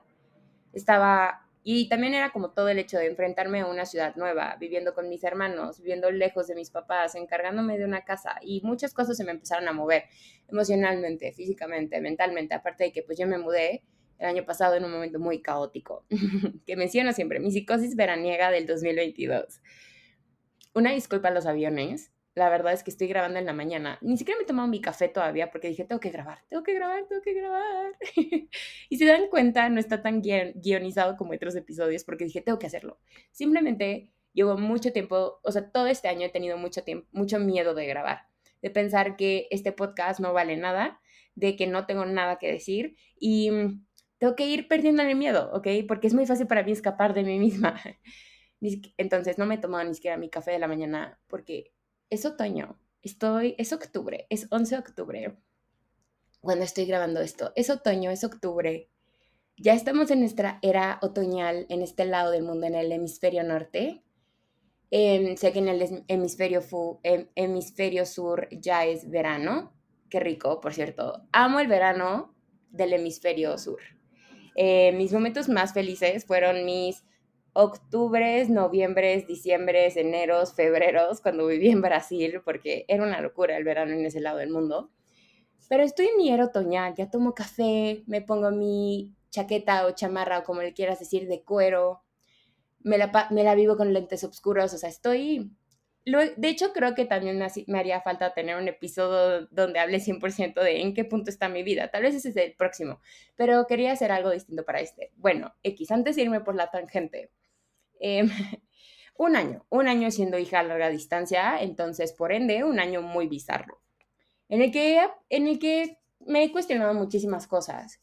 Estaba 0.74 1.48
y 1.64 1.88
también 1.88 2.14
era 2.14 2.32
como 2.32 2.52
todo 2.52 2.68
el 2.68 2.78
hecho 2.78 2.98
de 2.98 3.08
enfrentarme 3.08 3.62
a 3.62 3.68
una 3.68 3.86
ciudad 3.86 4.16
nueva, 4.18 4.58
viviendo 4.60 4.94
con 4.94 5.08
mis 5.08 5.24
hermanos, 5.24 5.80
viviendo 5.80 6.12
lejos 6.12 6.48
de 6.48 6.56
mis 6.56 6.70
papás, 6.70 7.16
encargándome 7.16 7.78
de 7.78 7.86
una 7.86 8.04
casa 8.04 8.36
y 8.42 8.62
muchas 8.64 8.94
cosas 8.94 9.16
se 9.16 9.24
me 9.24 9.32
empezaron 9.32 9.68
a 9.70 9.72
mover 9.72 10.04
emocionalmente, 10.50 11.32
físicamente, 11.32 12.02
mentalmente, 12.02 12.54
aparte 12.54 12.86
de 12.86 12.92
que 12.92 13.02
pues 13.02 13.18
yo 13.18 13.28
me 13.28 13.38
mudé 13.38 13.84
el 14.20 14.28
año 14.28 14.46
pasado 14.46 14.76
en 14.76 14.84
un 14.84 14.92
momento 14.92 15.20
muy 15.20 15.42
caótico, 15.42 16.06
que 16.66 16.76
menciono 16.76 17.14
siempre, 17.14 17.40
mi 17.40 17.52
psicosis 17.52 17.96
veraniega 17.96 18.52
del 18.52 18.68
2022. 18.68 19.62
Una 20.74 20.92
disculpa 20.92 21.30
a 21.30 21.32
los 21.32 21.46
aviones, 21.46 22.12
la 22.36 22.50
verdad 22.50 22.74
es 22.74 22.84
que 22.84 22.90
estoy 22.90 23.08
grabando 23.08 23.40
en 23.40 23.46
la 23.46 23.54
mañana. 23.54 24.00
Ni 24.02 24.18
siquiera 24.18 24.38
me 24.38 24.44
he 24.44 24.48
tomado 24.48 24.68
mi 24.68 24.82
café 24.82 25.08
todavía 25.08 25.52
porque 25.52 25.68
dije, 25.68 25.86
tengo 25.86 26.00
que 26.00 26.10
grabar, 26.10 26.44
tengo 26.50 26.64
que 26.64 26.74
grabar, 26.74 27.06
tengo 27.08 27.22
que 27.22 27.34
grabar. 27.34 27.94
y 28.90 28.98
si 28.98 29.06
dan 29.06 29.28
cuenta, 29.30 29.70
no 29.70 29.80
está 29.80 30.02
tan 30.02 30.22
guionizado 30.22 31.16
como 31.16 31.34
otros 31.34 31.56
episodios 31.56 32.04
porque 32.04 32.26
dije, 32.26 32.42
tengo 32.42 32.58
que 32.58 32.68
hacerlo. 32.68 33.00
Simplemente 33.32 34.10
llevo 34.34 34.58
mucho 34.58 34.92
tiempo, 34.92 35.40
o 35.44 35.52
sea, 35.52 35.70
todo 35.70 35.88
este 35.88 36.08
año 36.08 36.26
he 36.26 36.30
tenido 36.30 36.58
mucho 36.58 36.84
tiempo, 36.84 37.08
mucho 37.12 37.40
miedo 37.40 37.76
de 37.76 37.86
grabar, 37.86 38.28
de 38.62 38.72
pensar 38.72 39.16
que 39.16 39.48
este 39.52 39.72
podcast 39.72 40.20
no 40.20 40.34
vale 40.34 40.58
nada, 40.58 41.00
de 41.36 41.56
que 41.56 41.68
no 41.68 41.86
tengo 41.86 42.06
nada 42.06 42.38
que 42.40 42.52
decir 42.52 42.96
y 43.20 43.52
mm, 43.52 43.86
tengo 44.18 44.36
que 44.36 44.48
ir 44.48 44.68
perdiendo 44.68 45.04
el 45.04 45.16
miedo, 45.16 45.52
¿ok? 45.54 45.68
Porque 45.88 46.08
es 46.08 46.14
muy 46.14 46.26
fácil 46.26 46.48
para 46.48 46.64
mí 46.64 46.72
escapar 46.72 47.14
de 47.14 47.24
mí 47.24 47.38
misma. 47.38 47.80
Entonces 48.98 49.38
no 49.38 49.46
me 49.46 49.56
he 49.56 49.58
tomado 49.58 49.84
ni 49.84 49.94
siquiera 49.94 50.18
mi 50.18 50.30
café 50.30 50.52
de 50.52 50.60
la 50.60 50.68
mañana 50.68 51.20
porque 51.28 51.74
es 52.14 52.26
otoño, 52.26 52.80
estoy, 53.02 53.56
es 53.58 53.74
octubre, 53.74 54.28
es 54.30 54.48
11 54.52 54.76
de 54.76 54.80
octubre 54.80 55.38
cuando 56.42 56.66
estoy 56.66 56.86
grabando 56.86 57.22
esto. 57.22 57.54
Es 57.56 57.70
otoño, 57.70 58.12
es 58.12 58.24
octubre. 58.24 58.90
Ya 59.58 59.74
estamos 59.74 60.12
en 60.12 60.20
nuestra 60.20 60.60
era 60.62 61.00
otoñal 61.02 61.66
en 61.70 61.82
este 61.82 62.06
lado 62.06 62.32
del 62.32 62.44
mundo, 62.44 62.68
en 62.68 62.76
el 62.76 62.92
hemisferio 62.92 63.44
norte. 63.44 64.04
Em, 64.92 65.38
sé 65.38 65.54
que 65.54 65.60
en 65.60 65.70
el 65.70 66.04
hemisferio, 66.08 66.62
em, 67.04 67.28
hemisferio 67.36 68.06
sur 68.06 68.48
ya 68.52 68.86
es 68.86 69.10
verano. 69.10 69.74
Qué 70.10 70.20
rico, 70.20 70.60
por 70.60 70.74
cierto. 70.74 71.24
Amo 71.32 71.60
el 71.62 71.68
verano 71.68 72.36
del 72.70 72.94
hemisferio 72.94 73.58
sur. 73.58 73.80
Eh, 74.56 74.92
mis 74.92 75.14
momentos 75.14 75.50
más 75.50 75.74
felices 75.74 76.26
fueron 76.26 76.66
mis 76.66 77.06
octubres, 77.54 78.50
noviembres, 78.50 79.28
diciembres, 79.28 79.96
eneros, 79.96 80.54
febreros, 80.54 81.22
cuando 81.22 81.48
viví 81.48 81.70
en 81.70 81.82
Brasil, 81.82 82.42
porque 82.44 82.86
era 82.88 83.04
una 83.04 83.22
locura 83.22 83.56
el 83.58 83.64
verano 83.64 83.94
en 83.94 84.06
ese 84.06 84.20
lado 84.20 84.40
del 84.40 84.50
mundo. 84.50 84.92
Pero 85.70 85.84
estoy 85.84 86.08
en 86.08 86.18
mi 86.18 86.30
ya 86.30 87.10
tomo 87.10 87.34
café, 87.34 88.04
me 88.08 88.22
pongo 88.22 88.52
mi 88.52 89.16
chaqueta 89.30 89.86
o 89.86 89.92
chamarra 89.92 90.40
o 90.40 90.44
como 90.44 90.62
le 90.62 90.74
quieras 90.74 91.00
decir, 91.00 91.28
de 91.28 91.44
cuero, 91.44 92.04
me 92.82 92.98
la, 92.98 93.28
me 93.32 93.44
la 93.44 93.56
vivo 93.56 93.78
con 93.78 93.94
lentes 93.94 94.24
oscuros, 94.24 94.74
o 94.74 94.78
sea, 94.78 94.90
estoy... 94.90 95.52
de 96.06 96.50
hecho, 96.50 96.74
creo 96.74 96.96
que 96.96 97.06
también 97.06 97.40
me, 97.40 97.48
me 97.68 97.80
haría 97.80 98.02
falta 98.02 98.34
tener 98.34 98.58
un 98.58 98.68
episodio 98.68 99.48
donde 99.52 99.80
hable 99.80 100.00
100% 100.00 100.62
de 100.62 100.82
en 100.82 100.94
qué 100.94 101.06
punto 101.06 101.30
está 101.30 101.50
mi 101.50 101.64
vida. 101.64 101.90
Tal 101.90 102.04
vez 102.04 102.16
ese 102.16 102.30
es 102.30 102.38
el 102.38 102.56
próximo, 102.56 103.00
pero 103.36 103.66
quería 103.68 103.94
hacer 103.94 104.12
algo 104.12 104.32
distinto 104.32 104.66
para 104.66 104.82
este. 104.82 105.12
Bueno, 105.16 105.56
X, 105.64 105.92
antes 105.92 106.16
de 106.16 106.24
irme 106.24 106.42
por 106.42 106.56
la 106.56 106.70
tangente, 106.70 107.32
Em, 108.04 108.30
un 109.18 109.36
año, 109.38 109.66
un 109.70 109.88
año 109.88 110.12
siendo 110.12 110.38
hija 110.38 110.60
a 110.60 110.64
larga 110.64 110.90
distancia, 110.90 111.62
entonces 111.62 112.12
por 112.12 112.34
ende 112.34 112.66
un 112.66 112.80
año 112.80 113.02
muy 113.02 113.28
bizarro, 113.28 113.82
en 114.50 114.62
el 114.62 114.72
que, 114.72 115.00
en 115.30 115.48
el 115.48 115.58
que 115.58 115.98
me 116.20 116.44
he 116.44 116.52
cuestionado 116.52 116.94
muchísimas 116.94 117.48
cosas. 117.48 118.00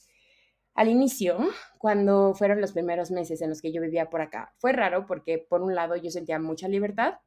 Al 0.74 0.88
inicio, 0.88 1.38
cuando 1.78 2.34
fueron 2.34 2.60
los 2.62 2.72
primeros 2.72 3.10
meses 3.10 3.42
en 3.42 3.50
los 3.50 3.60
que 3.60 3.72
yo 3.72 3.82
vivía 3.82 4.08
por 4.08 4.22
acá, 4.22 4.54
fue 4.56 4.72
raro 4.72 5.06
porque 5.06 5.38
por 5.38 5.60
un 5.60 5.74
lado 5.74 5.96
yo 5.96 6.10
sentía 6.10 6.38
mucha 6.38 6.68
libertad, 6.68 7.18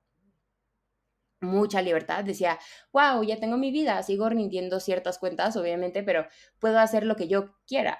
mucha 1.41 1.81
libertad. 1.81 2.23
Decía, 2.23 2.57
wow, 2.91 3.21
ya 3.23 3.39
tengo 3.39 3.57
mi 3.57 3.69
vida, 3.69 4.01
sigo 4.01 4.29
rindiendo 4.29 4.79
ciertas 4.79 5.19
cuentas, 5.19 5.55
obviamente, 5.57 6.01
pero 6.01 6.25
puedo 6.59 6.79
hacer 6.79 7.05
lo 7.05 7.15
que 7.15 7.27
yo 7.27 7.55
quiera. 7.67 7.99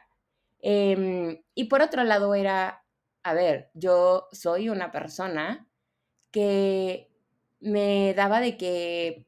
Em, 0.62 1.44
y 1.54 1.66
por 1.66 1.82
otro 1.82 2.04
lado 2.06 2.34
era, 2.36 2.83
a 3.24 3.34
ver, 3.34 3.72
yo 3.74 4.28
soy 4.32 4.70
una 4.70 4.92
persona 4.92 5.68
que 6.32 7.12
me 7.62 8.14
daba 8.16 8.42
de 8.42 8.58
que, 8.58 9.28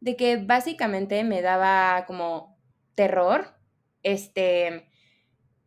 de 0.00 0.16
que 0.16 0.36
básicamente 0.36 1.24
me 1.24 1.42
daba 1.42 2.06
como 2.06 2.58
terror, 2.94 3.54
este, 4.02 4.88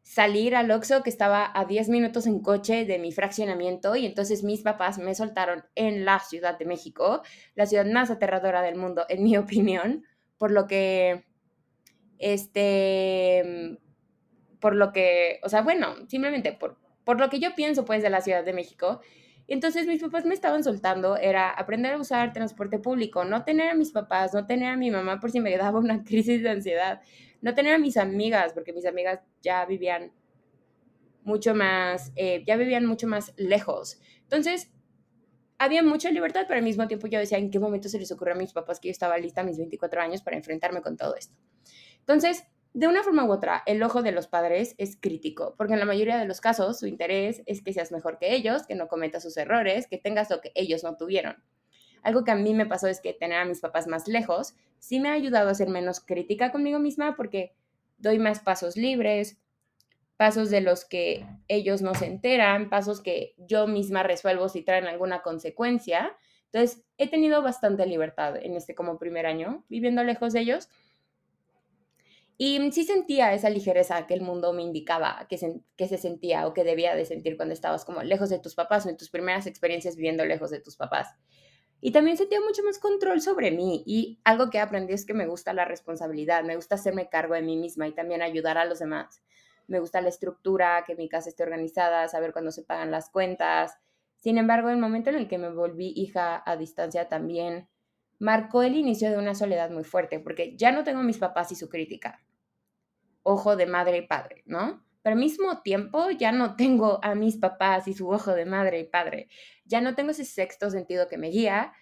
salir 0.03 0.55
al 0.55 0.71
Oxxo 0.71 1.03
que 1.03 1.09
estaba 1.09 1.51
a 1.53 1.65
10 1.65 1.89
minutos 1.89 2.27
en 2.27 2.41
coche 2.41 2.85
de 2.85 2.99
mi 2.99 3.11
fraccionamiento 3.11 3.95
y 3.95 4.05
entonces 4.05 4.43
mis 4.43 4.61
papás 4.61 4.97
me 4.99 5.15
soltaron 5.15 5.65
en 5.75 6.05
la 6.05 6.19
Ciudad 6.19 6.57
de 6.57 6.65
México, 6.65 7.21
la 7.55 7.65
ciudad 7.65 7.85
más 7.85 8.11
aterradora 8.11 8.61
del 8.61 8.75
mundo, 8.75 9.05
en 9.09 9.23
mi 9.23 9.37
opinión, 9.37 10.05
por 10.37 10.51
lo 10.51 10.67
que 10.67 11.25
Este, 12.19 13.79
por 14.63 14.77
lo 14.77 14.93
que, 14.93 15.41
o 15.43 15.49
sea, 15.49 15.61
bueno, 15.61 15.93
simplemente 16.07 16.53
por, 16.53 16.77
por 17.03 17.19
lo 17.19 17.29
que 17.29 17.41
yo 17.41 17.53
pienso 17.53 17.83
pues 17.83 18.01
de 18.01 18.09
la 18.09 18.21
Ciudad 18.21 18.45
de 18.45 18.53
México. 18.53 19.01
Entonces 19.45 19.87
mis 19.87 20.01
papás 20.01 20.23
me 20.23 20.33
estaban 20.33 20.63
soltando, 20.63 21.17
era 21.17 21.49
aprender 21.49 21.95
a 21.95 21.97
usar 21.97 22.31
transporte 22.31 22.79
público, 22.79 23.25
no 23.25 23.43
tener 23.43 23.69
a 23.69 23.73
mis 23.73 23.91
papás, 23.91 24.33
no 24.33 24.47
tener 24.47 24.69
a 24.69 24.77
mi 24.77 24.89
mamá 24.89 25.19
por 25.19 25.31
si 25.31 25.41
me 25.41 25.57
daba 25.57 25.79
una 25.79 26.01
crisis 26.05 26.41
de 26.41 26.49
ansiedad, 26.49 27.01
no 27.41 27.53
tener 27.53 27.73
a 27.73 27.77
mis 27.77 27.97
amigas, 27.97 28.53
porque 28.53 28.71
mis 28.71 28.85
amigas 28.85 29.19
ya 29.41 29.65
vivían 29.65 30.13
mucho 31.25 31.53
más, 31.53 32.13
eh, 32.15 32.45
ya 32.47 32.55
vivían 32.55 32.85
mucho 32.85 33.05
más 33.05 33.33
lejos. 33.35 33.99
Entonces, 34.21 34.71
había 35.57 35.83
mucha 35.83 36.09
libertad, 36.09 36.45
pero 36.47 36.59
al 36.59 36.63
mismo 36.63 36.87
tiempo 36.87 37.07
yo 37.07 37.19
decía, 37.19 37.37
¿en 37.37 37.51
qué 37.51 37.59
momento 37.59 37.89
se 37.89 37.99
les 37.99 38.13
ocurrió 38.13 38.33
a 38.33 38.37
mis 38.37 38.53
papás 38.53 38.79
que 38.79 38.87
yo 38.87 38.93
estaba 38.93 39.17
lista 39.17 39.41
a 39.41 39.43
mis 39.43 39.57
24 39.57 39.99
años 39.99 40.21
para 40.21 40.37
enfrentarme 40.37 40.81
con 40.81 40.95
todo 40.95 41.17
esto? 41.17 41.35
Entonces, 41.99 42.45
de 42.73 42.87
una 42.87 43.03
forma 43.03 43.23
u 43.23 43.31
otra, 43.31 43.61
el 43.67 43.83
ojo 43.83 44.01
de 44.01 44.11
los 44.11 44.27
padres 44.27 44.73
es 44.79 44.97
crítico, 44.99 45.53
porque 45.57 45.73
en 45.73 45.79
la 45.79 45.85
mayoría 45.85 46.17
de 46.17 46.25
los 46.25 46.41
casos 46.41 46.79
su 46.79 46.87
interés 46.87 47.43
es 47.45 47.61
que 47.61 47.71
seas 47.71 47.91
mejor 47.91 48.17
que 48.17 48.33
ellos, 48.33 48.65
que 48.65 48.73
no 48.73 48.87
cometas 48.87 49.21
sus 49.21 49.37
errores, 49.37 49.87
que 49.87 49.99
tengas 49.99 50.31
lo 50.31 50.41
que 50.41 50.51
ellos 50.55 50.83
no 50.83 50.97
tuvieron. 50.97 51.35
Algo 52.01 52.23
que 52.23 52.31
a 52.31 52.35
mí 52.35 52.53
me 52.53 52.65
pasó 52.65 52.87
es 52.87 52.99
que 52.99 53.13
tener 53.13 53.37
a 53.37 53.45
mis 53.45 53.61
papás 53.61 53.87
más 53.87 54.07
lejos 54.07 54.55
sí 54.79 54.99
me 54.99 55.09
ha 55.09 55.13
ayudado 55.13 55.49
a 55.49 55.53
ser 55.53 55.69
menos 55.69 55.99
crítica 55.99 56.51
conmigo 56.51 56.79
misma 56.79 57.15
porque 57.15 57.53
doy 57.97 58.17
más 58.17 58.39
pasos 58.39 58.75
libres, 58.75 59.39
pasos 60.17 60.49
de 60.49 60.61
los 60.61 60.83
que 60.83 61.25
ellos 61.47 61.81
no 61.81 61.93
se 61.93 62.07
enteran, 62.07 62.69
pasos 62.69 63.01
que 63.01 63.35
yo 63.37 63.67
misma 63.67 64.03
resuelvo 64.03 64.49
si 64.49 64.63
traen 64.63 64.87
alguna 64.87 65.21
consecuencia. 65.21 66.17
Entonces, 66.51 66.83
he 66.97 67.09
tenido 67.09 67.41
bastante 67.41 67.85
libertad 67.85 68.35
en 68.35 68.55
este 68.55 68.75
como 68.75 68.97
primer 68.97 69.25
año 69.25 69.63
viviendo 69.69 70.03
lejos 70.03 70.33
de 70.33 70.41
ellos 70.41 70.69
y 72.37 72.71
sí 72.71 72.83
sentía 72.83 73.33
esa 73.33 73.49
ligereza 73.49 74.07
que 74.07 74.15
el 74.15 74.21
mundo 74.21 74.53
me 74.53 74.63
indicaba 74.63 75.27
que 75.29 75.37
se, 75.37 75.61
que 75.77 75.87
se 75.87 75.97
sentía 75.97 76.47
o 76.47 76.53
que 76.53 76.63
debía 76.63 76.95
de 76.95 77.05
sentir 77.05 77.37
cuando 77.37 77.53
estabas 77.53 77.85
como 77.85 78.01
lejos 78.01 78.29
de 78.29 78.39
tus 78.39 78.55
papás 78.55 78.85
o 78.85 78.89
en 78.89 78.97
tus 78.97 79.09
primeras 79.09 79.45
experiencias 79.45 79.95
viviendo 79.95 80.25
lejos 80.25 80.49
de 80.49 80.59
tus 80.59 80.75
papás. 80.75 81.15
Y 81.79 81.91
también 81.91 82.17
sentía 82.17 82.39
mucho 82.39 82.63
más 82.63 82.79
control 82.79 83.21
sobre 83.21 83.51
mí 83.51 83.83
y 83.85 84.19
algo 84.23 84.49
que 84.49 84.59
aprendí 84.59 84.93
es 84.93 85.05
que 85.05 85.13
me 85.13 85.27
gusta 85.27 85.53
la 85.53 85.65
responsabilidad, 85.65 86.43
me 86.43 86.55
gusta 86.55 86.75
hacerme 86.75 87.09
cargo 87.09 87.35
de 87.35 87.41
mí 87.41 87.57
misma 87.57 87.87
y 87.87 87.91
también 87.93 88.21
ayudar 88.21 88.57
a 88.57 88.65
los 88.65 88.79
demás. 88.79 89.21
Me 89.67 89.79
gusta 89.79 90.01
la 90.01 90.09
estructura, 90.09 90.83
que 90.87 90.95
mi 90.95 91.09
casa 91.09 91.29
esté 91.29 91.43
organizada, 91.43 92.07
saber 92.07 92.31
cuándo 92.31 92.51
se 92.51 92.63
pagan 92.63 92.89
las 92.89 93.09
cuentas. 93.09 93.77
Sin 94.15 94.37
embargo, 94.37 94.69
el 94.69 94.77
momento 94.77 95.09
en 95.09 95.17
el 95.17 95.27
que 95.27 95.37
me 95.37 95.49
volví 95.49 95.93
hija 95.95 96.41
a 96.45 96.55
distancia 96.55 97.09
también 97.09 97.67
marcó 98.23 98.63
el 98.63 98.77
inicio 98.77 99.11
de 99.11 99.17
una 99.17 99.35
soledad 99.35 99.69
muy 99.69 99.83
fuerte, 99.83 100.17
porque 100.17 100.55
ya 100.55 100.71
no 100.71 100.85
tengo 100.85 101.01
a 101.01 101.03
mis 101.03 101.17
papás 101.17 101.51
y 101.51 101.55
su 101.55 101.67
crítica. 101.67 102.23
Ojo 103.21 103.57
de 103.57 103.65
madre 103.65 103.97
y 103.97 104.07
padre, 104.07 104.43
¿no? 104.45 104.85
Pero 105.01 105.15
al 105.15 105.19
mismo 105.19 105.61
tiempo 105.61 106.09
ya 106.09 106.31
no 106.31 106.55
tengo 106.55 107.03
a 107.03 107.15
mis 107.15 107.35
papás 107.35 107.85
y 107.89 107.93
su 107.93 108.09
ojo 108.09 108.33
de 108.33 108.45
madre 108.45 108.79
y 108.79 108.85
padre. 108.85 109.27
Ya 109.65 109.81
no 109.81 109.93
tengo 109.93 110.11
ese 110.11 110.23
sexto 110.23 110.69
sentido 110.69 111.09
que 111.09 111.17
me 111.17 111.27
guía. 111.27 111.73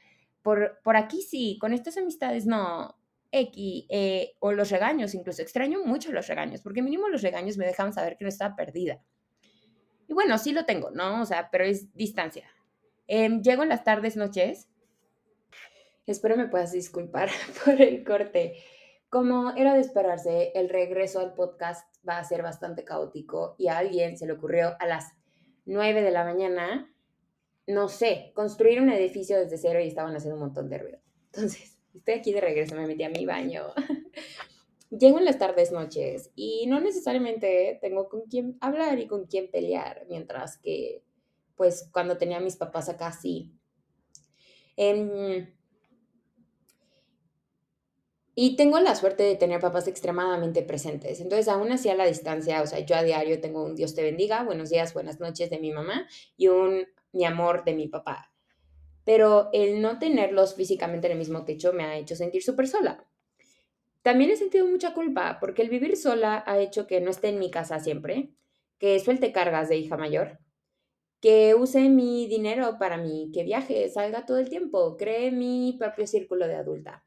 Por, 0.42 0.80
por 0.84 0.98
aquí 0.98 1.22
sí, 1.22 1.60
con 1.62 1.74
estas 1.74 1.98
amistades 1.98 2.48
no. 2.48 2.98
X, 3.34 3.86
eh, 3.90 4.34
o 4.40 4.52
los 4.52 4.72
regaños, 4.72 5.14
incluso 5.14 5.42
extraño 5.42 5.86
mucho 5.86 6.12
los 6.12 6.28
regaños, 6.28 6.62
porque 6.62 6.82
mínimo 6.82 7.08
los 7.08 7.22
regaños 7.22 7.56
me 7.56 7.66
dejan 7.66 7.94
saber 7.94 8.18
que 8.18 8.26
no 8.26 8.30
estaba 8.30 8.58
perdida. 8.58 9.00
Y 10.08 10.14
bueno, 10.14 10.38
sí 10.38 10.52
lo 10.52 10.66
tengo, 10.66 10.90
¿no? 10.92 11.22
O 11.22 11.26
sea, 11.26 11.50
pero 11.50 11.64
es 11.64 11.94
distancia. 11.94 12.50
Em, 13.08 13.42
llego 13.42 13.64
en 13.64 13.70
las 13.70 13.86
tardes, 13.86 14.18
noches, 14.18 14.71
Espero 16.12 16.36
me 16.36 16.50
puedas 16.50 16.74
disculpar 16.74 17.30
por 17.66 17.82
el 17.82 18.04
corte. 18.04 18.58
Como 19.10 19.52
era 19.52 19.74
de 19.74 19.82
esperarse, 19.82 20.52
el 20.56 20.70
regreso 20.70 21.20
al 21.20 21.34
podcast 21.34 21.88
va 22.08 22.18
a 22.18 22.24
ser 22.24 22.44
bastante 22.44 22.84
caótico 22.84 23.56
y 23.58 23.68
a 23.68 23.78
alguien 23.78 24.18
se 24.18 24.26
le 24.26 24.34
ocurrió 24.34 24.76
a 24.80 24.86
las 24.86 25.14
9 25.66 26.02
de 26.02 26.12
la 26.12 26.24
mañana, 26.24 26.94
no 27.68 27.88
sé, 27.88 28.32
construir 28.36 28.82
un 28.82 28.90
edificio 28.90 29.38
desde 29.40 29.58
cero 29.58 29.80
y 29.80 29.88
estaban 29.88 30.16
haciendo 30.16 30.36
un 30.36 30.48
montón 30.48 30.70
de 30.70 30.78
ruido. 30.78 31.00
Entonces, 31.34 31.78
estoy 31.96 32.14
aquí 32.16 32.34
de 32.34 32.42
regreso, 32.42 32.76
me 32.76 32.88
metí 32.88 33.04
a 33.04 33.10
mi 33.10 33.26
baño. 33.26 33.68
Llego 34.90 35.20
en 35.20 35.26
las 35.26 35.40
tardes, 35.40 35.72
noches 35.72 36.30
y 36.36 36.68
no 36.68 36.82
necesariamente 36.82 37.80
tengo 37.82 38.10
con 38.10 38.24
quién 38.24 38.58
hablar 38.60 39.00
y 39.00 39.08
con 39.08 39.28
quién 39.28 39.50
pelear, 39.50 40.06
mientras 40.10 40.58
que, 40.58 41.06
pues, 41.56 41.90
cuando 41.94 42.18
tenía 42.18 42.38
a 42.38 42.42
mis 42.42 42.58
papás 42.58 42.90
acá, 42.90 43.14
sí. 43.14 43.54
Y 48.34 48.56
tengo 48.56 48.80
la 48.80 48.96
suerte 48.96 49.24
de 49.24 49.36
tener 49.36 49.60
papás 49.60 49.88
extremadamente 49.90 50.64
presentes. 50.64 51.20
Entonces, 51.20 51.50
aún 51.50 51.70
así 51.72 51.90
a 51.90 51.96
la 51.96 52.06
distancia, 52.06 52.62
o 52.62 52.68
sea, 52.68 52.80
yo 52.80 52.96
a 52.96 53.04
diario 53.04 53.42
tengo 53.42 53.62
un 53.64 53.76
Dios 53.76 53.94
te 53.94 54.04
bendiga, 54.04 54.44
buenos 54.44 54.70
días, 54.70 54.94
buenas 54.94 55.20
noches 55.20 55.50
de 55.50 55.60
mi 55.60 55.72
mamá 55.72 56.08
y 56.38 56.48
un 56.48 56.88
mi 57.12 57.26
amor 57.26 57.66
de 57.66 57.74
mi 57.74 57.90
papá. 57.90 58.32
Pero 59.04 59.50
el 59.52 59.82
no 59.82 60.00
tenerlos 60.00 60.56
físicamente 60.56 61.08
en 61.08 61.14
el 61.14 61.20
mismo 61.20 61.44
techo 61.44 61.74
me 61.74 61.84
ha 61.84 61.98
hecho 61.98 62.16
sentir 62.16 62.42
súper 62.42 62.70
sola. 62.70 63.06
También 64.02 64.32
he 64.32 64.38
sentido 64.38 64.66
mucha 64.66 64.94
culpa 64.94 65.38
porque 65.42 65.62
el 65.62 65.70
vivir 65.70 65.98
sola 65.98 66.42
ha 66.48 66.58
hecho 66.60 66.88
que 66.88 67.02
no 67.02 67.12
esté 67.12 67.30
en 67.30 67.40
mi 67.40 67.52
casa 67.52 67.82
siempre, 67.82 68.32
que 68.78 68.98
suelte 69.02 69.34
cargas 69.34 69.68
de 69.68 69.76
hija 69.76 69.98
mayor, 69.98 70.40
que 71.20 71.54
use 71.54 71.90
mi 71.90 72.28
dinero 72.28 72.78
para 72.80 72.98
mí, 72.98 73.30
que 73.34 73.44
viaje, 73.44 73.90
salga 73.90 74.26
todo 74.26 74.38
el 74.38 74.50
tiempo, 74.50 74.96
cree 74.96 75.32
mi 75.32 75.76
propio 75.78 76.08
círculo 76.08 76.48
de 76.48 76.56
adulta 76.56 77.04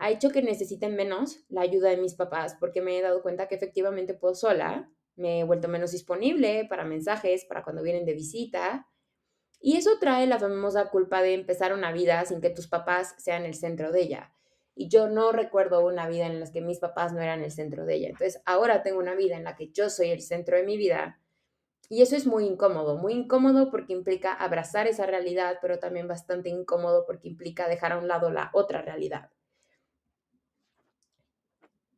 ha 0.00 0.10
hecho 0.10 0.30
que 0.30 0.42
necesiten 0.42 0.96
menos 0.96 1.44
la 1.50 1.60
ayuda 1.60 1.90
de 1.90 1.98
mis 1.98 2.14
papás 2.14 2.56
porque 2.58 2.80
me 2.80 2.98
he 2.98 3.02
dado 3.02 3.22
cuenta 3.22 3.48
que 3.48 3.54
efectivamente 3.54 4.14
puedo 4.14 4.34
sola, 4.34 4.90
me 5.14 5.40
he 5.40 5.44
vuelto 5.44 5.68
menos 5.68 5.92
disponible 5.92 6.66
para 6.68 6.84
mensajes, 6.84 7.44
para 7.44 7.62
cuando 7.62 7.82
vienen 7.82 8.06
de 8.06 8.14
visita. 8.14 8.88
Y 9.60 9.76
eso 9.76 9.98
trae 10.00 10.26
la 10.26 10.38
famosa 10.38 10.88
culpa 10.88 11.20
de 11.20 11.34
empezar 11.34 11.74
una 11.74 11.92
vida 11.92 12.24
sin 12.24 12.40
que 12.40 12.48
tus 12.48 12.66
papás 12.66 13.14
sean 13.18 13.44
el 13.44 13.54
centro 13.54 13.92
de 13.92 14.00
ella. 14.00 14.32
Y 14.74 14.88
yo 14.88 15.06
no 15.08 15.32
recuerdo 15.32 15.84
una 15.84 16.08
vida 16.08 16.26
en 16.26 16.40
la 16.40 16.50
que 16.50 16.62
mis 16.62 16.78
papás 16.78 17.12
no 17.12 17.20
eran 17.20 17.44
el 17.44 17.50
centro 17.50 17.84
de 17.84 17.96
ella. 17.96 18.08
Entonces 18.08 18.40
ahora 18.46 18.82
tengo 18.82 19.00
una 19.00 19.14
vida 19.14 19.36
en 19.36 19.44
la 19.44 19.54
que 19.54 19.68
yo 19.68 19.90
soy 19.90 20.08
el 20.08 20.22
centro 20.22 20.56
de 20.56 20.62
mi 20.62 20.78
vida. 20.78 21.20
Y 21.90 22.00
eso 22.00 22.16
es 22.16 22.26
muy 22.26 22.46
incómodo, 22.46 22.96
muy 22.96 23.12
incómodo 23.12 23.70
porque 23.70 23.92
implica 23.92 24.32
abrazar 24.32 24.86
esa 24.86 25.04
realidad, 25.04 25.58
pero 25.60 25.78
también 25.78 26.08
bastante 26.08 26.48
incómodo 26.48 27.04
porque 27.04 27.28
implica 27.28 27.68
dejar 27.68 27.92
a 27.92 27.98
un 27.98 28.08
lado 28.08 28.30
la 28.30 28.50
otra 28.54 28.80
realidad. 28.80 29.28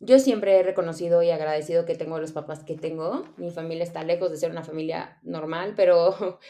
Yo 0.05 0.19
siempre 0.19 0.59
he 0.59 0.65
reconocido 0.65 1.23
y 1.23 1.31
agradecido 1.31 1.85
que 1.85 1.95
tengo 1.95 2.19
los 2.19 2.33
papás 2.33 2.65
que 2.65 2.77
tengo. 2.77 3.25
Mi 3.37 3.53
familia 3.53 3.85
está 3.85 4.03
lejos 4.03 4.33
de 4.33 4.37
ser 4.37 4.51
una 4.51 4.65
familia 4.65 5.21
normal, 5.23 5.75
pero 5.77 6.41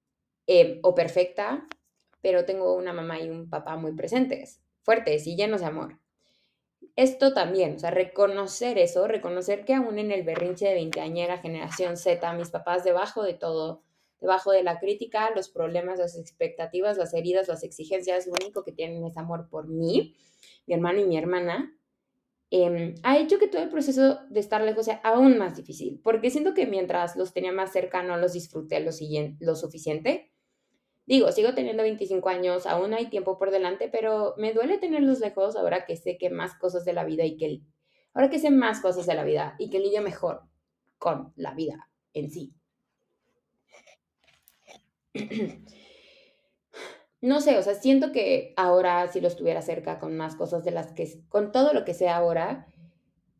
eh, 0.46 0.80
o 0.82 0.94
perfecta, 0.94 1.66
pero 2.22 2.46
tengo 2.46 2.74
una 2.74 2.94
mamá 2.94 3.20
y 3.20 3.28
un 3.28 3.50
papá 3.50 3.76
muy 3.76 3.92
presentes, 3.92 4.62
fuertes 4.80 5.26
y 5.26 5.36
llenos 5.36 5.60
de 5.60 5.66
amor. 5.66 6.00
Esto 6.96 7.34
también, 7.34 7.76
o 7.76 7.78
sea, 7.78 7.90
reconocer 7.90 8.78
eso, 8.78 9.06
reconocer 9.06 9.66
que 9.66 9.74
aún 9.74 9.98
en 9.98 10.10
el 10.10 10.22
berrinche 10.22 10.68
de 10.68 10.74
veinteañera 10.74 11.36
generación 11.36 11.98
Z, 11.98 12.32
mis 12.32 12.48
papás 12.48 12.82
debajo 12.82 13.22
de 13.22 13.34
todo, 13.34 13.82
debajo 14.22 14.52
de 14.52 14.62
la 14.62 14.80
crítica, 14.80 15.30
los 15.36 15.50
problemas, 15.50 15.98
las 15.98 16.16
expectativas, 16.16 16.96
las 16.96 17.12
heridas, 17.12 17.46
las 17.46 17.62
exigencias, 17.62 18.26
lo 18.26 18.32
único 18.40 18.64
que 18.64 18.72
tienen 18.72 19.04
es 19.04 19.18
amor 19.18 19.50
por 19.50 19.68
mí, 19.68 20.16
mi 20.66 20.72
hermano 20.72 21.00
y 21.00 21.04
mi 21.04 21.18
hermana, 21.18 21.76
Em, 22.54 22.96
ha 23.02 23.16
hecho 23.16 23.38
que 23.38 23.48
todo 23.48 23.62
el 23.62 23.70
proceso 23.70 24.20
de 24.28 24.38
estar 24.38 24.60
lejos 24.60 24.84
sea 24.84 25.00
aún 25.04 25.38
más 25.38 25.56
difícil, 25.56 25.98
porque 26.04 26.28
siento 26.28 26.52
que 26.52 26.66
mientras 26.66 27.16
los 27.16 27.32
tenía 27.32 27.50
más 27.50 27.72
cerca 27.72 28.02
no 28.02 28.18
los 28.18 28.34
disfruté 28.34 28.78
lo, 28.80 28.92
suficiente. 29.56 30.30
Digo, 31.06 31.32
sigo 31.32 31.54
teniendo 31.54 31.82
25 31.82 32.28
años, 32.28 32.66
aún 32.66 32.92
hay 32.92 33.06
tiempo 33.06 33.38
por 33.38 33.52
delante, 33.52 33.88
pero 33.88 34.34
me 34.36 34.52
duele 34.52 34.76
tenerlos 34.76 35.20
lejos 35.20 35.56
ahora 35.56 35.86
que 35.86 35.96
sé 35.96 36.18
que 36.18 36.28
más 36.28 36.54
cosas 36.58 36.84
de 36.84 36.92
la 36.92 37.06
vida 37.06 37.24
y 37.24 37.38
que 37.38 37.62
ahora 38.12 38.28
que 38.28 38.38
sé 38.38 38.50
más 38.50 38.82
cosas 38.82 39.06
de 39.06 39.14
la 39.14 39.24
vida 39.24 39.56
y 39.58 39.70
que 39.70 39.80
lidio 39.80 40.02
mejor 40.02 40.42
con 40.98 41.32
la 41.36 41.54
vida 41.54 41.88
en 42.12 42.30
sí. 42.30 42.52
no 47.22 47.40
sé, 47.40 47.56
o 47.56 47.62
sea, 47.62 47.74
siento 47.74 48.10
que 48.10 48.52
ahora 48.56 49.06
si 49.06 49.20
los 49.20 49.36
tuviera 49.36 49.62
cerca 49.62 50.00
con 50.00 50.16
más 50.16 50.34
cosas 50.34 50.64
de 50.64 50.72
las 50.72 50.92
que, 50.92 51.08
con 51.28 51.52
todo 51.52 51.72
lo 51.72 51.84
que 51.84 51.94
sé 51.94 52.08
ahora, 52.08 52.66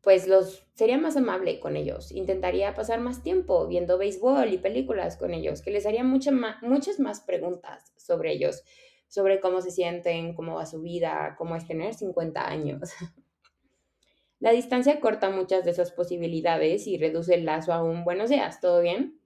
pues 0.01 0.25
los 0.25 0.65
sería 0.73 0.97
más 0.97 1.17
amable 1.17 1.59
con 1.59 1.75
ellos. 1.75 2.13
Intentaría 2.13 2.73
pasar 2.75 3.01
más 3.01 3.23
tiempo 3.23 3.67
viendo 3.67 3.97
béisbol 3.97 4.53
y 4.53 4.57
películas 4.57 5.17
con 5.17 5.33
ellos, 5.33 5.61
que 5.61 5.71
les 5.71 5.85
haría 5.85 6.05
mucha 6.05 6.31
muchas 6.61 7.01
más 7.01 7.19
preguntas 7.19 7.91
sobre 7.97 8.31
ellos, 8.31 8.63
sobre 9.09 9.41
cómo 9.41 9.61
se 9.61 9.71
sienten, 9.71 10.33
cómo 10.33 10.55
va 10.55 10.65
su 10.65 10.81
vida, 10.81 11.35
cómo 11.37 11.57
es 11.57 11.67
tener 11.67 11.93
50 11.93 12.47
años. 12.47 12.91
La 14.39 14.51
distancia 14.51 15.01
corta 15.01 15.29
muchas 15.29 15.65
de 15.65 15.71
esas 15.71 15.91
posibilidades 15.91 16.87
y 16.87 16.97
reduce 16.97 17.35
el 17.35 17.45
lazo 17.45 17.73
a 17.73 17.83
un 17.83 18.05
buenos 18.05 18.29
días, 18.29 18.61
¿todo 18.61 18.81
bien? 18.81 19.19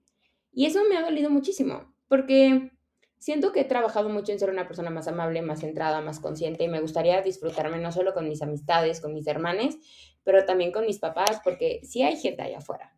Y 0.52 0.66
eso 0.66 0.80
me 0.88 0.96
ha 0.96 1.02
dolido 1.02 1.30
muchísimo, 1.30 1.92
porque 2.08 2.72
Siento 3.18 3.52
que 3.52 3.60
he 3.60 3.64
trabajado 3.64 4.08
mucho 4.08 4.32
en 4.32 4.38
ser 4.38 4.50
una 4.50 4.66
persona 4.66 4.90
más 4.90 5.08
amable, 5.08 5.42
más 5.42 5.60
centrada, 5.60 6.00
más 6.00 6.20
consciente 6.20 6.64
y 6.64 6.68
me 6.68 6.80
gustaría 6.80 7.20
disfrutarme 7.22 7.78
no 7.78 7.90
solo 7.92 8.14
con 8.14 8.28
mis 8.28 8.42
amistades, 8.42 9.00
con 9.00 9.12
mis 9.12 9.26
hermanos, 9.26 9.76
pero 10.24 10.44
también 10.44 10.72
con 10.72 10.86
mis 10.86 10.98
papás, 10.98 11.40
porque 11.42 11.80
si 11.82 12.02
hay 12.02 12.16
gente 12.16 12.42
allá 12.42 12.58
afuera 12.58 12.94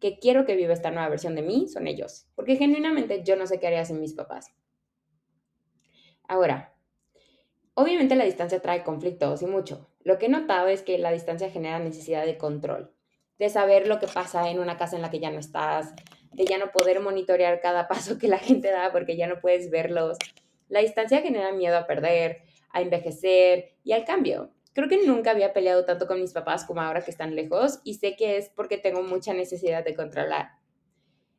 que 0.00 0.18
quiero 0.18 0.44
que 0.44 0.56
viva 0.56 0.72
esta 0.72 0.90
nueva 0.90 1.08
versión 1.08 1.34
de 1.34 1.42
mí, 1.42 1.68
son 1.68 1.86
ellos, 1.86 2.28
porque 2.34 2.56
genuinamente 2.56 3.22
yo 3.24 3.36
no 3.36 3.46
sé 3.46 3.58
qué 3.58 3.66
haría 3.66 3.84
sin 3.84 4.00
mis 4.00 4.14
papás. 4.14 4.52
Ahora, 6.28 6.74
obviamente 7.74 8.14
la 8.14 8.24
distancia 8.24 8.60
trae 8.60 8.84
conflictos 8.84 9.42
y 9.42 9.46
mucho. 9.46 9.88
Lo 10.00 10.18
que 10.18 10.26
he 10.26 10.28
notado 10.28 10.68
es 10.68 10.82
que 10.82 10.98
la 10.98 11.10
distancia 11.10 11.50
genera 11.50 11.78
necesidad 11.78 12.24
de 12.24 12.38
control, 12.38 12.92
de 13.38 13.48
saber 13.48 13.88
lo 13.88 13.98
que 13.98 14.06
pasa 14.06 14.48
en 14.50 14.60
una 14.60 14.76
casa 14.76 14.96
en 14.96 15.02
la 15.02 15.10
que 15.10 15.20
ya 15.20 15.30
no 15.30 15.38
estás, 15.38 15.94
de 16.32 16.44
ya 16.44 16.58
no 16.58 16.70
poder 16.70 17.00
monitorear 17.00 17.60
cada 17.60 17.88
paso 17.88 18.18
que 18.18 18.28
la 18.28 18.38
gente 18.38 18.70
da 18.70 18.92
porque 18.92 19.16
ya 19.16 19.26
no 19.26 19.40
puedes 19.40 19.70
verlos. 19.70 20.18
La 20.68 20.80
distancia 20.80 21.22
genera 21.22 21.52
miedo 21.52 21.76
a 21.76 21.86
perder, 21.86 22.42
a 22.70 22.82
envejecer 22.82 23.72
y 23.84 23.92
al 23.92 24.04
cambio. 24.04 24.52
Creo 24.74 24.88
que 24.88 25.04
nunca 25.06 25.32
había 25.32 25.52
peleado 25.52 25.84
tanto 25.84 26.06
con 26.06 26.20
mis 26.20 26.32
papás 26.32 26.64
como 26.64 26.80
ahora 26.80 27.02
que 27.02 27.10
están 27.10 27.34
lejos 27.34 27.80
y 27.84 27.94
sé 27.94 28.14
que 28.16 28.36
es 28.36 28.50
porque 28.50 28.78
tengo 28.78 29.02
mucha 29.02 29.32
necesidad 29.32 29.84
de 29.84 29.94
controlar. 29.94 30.50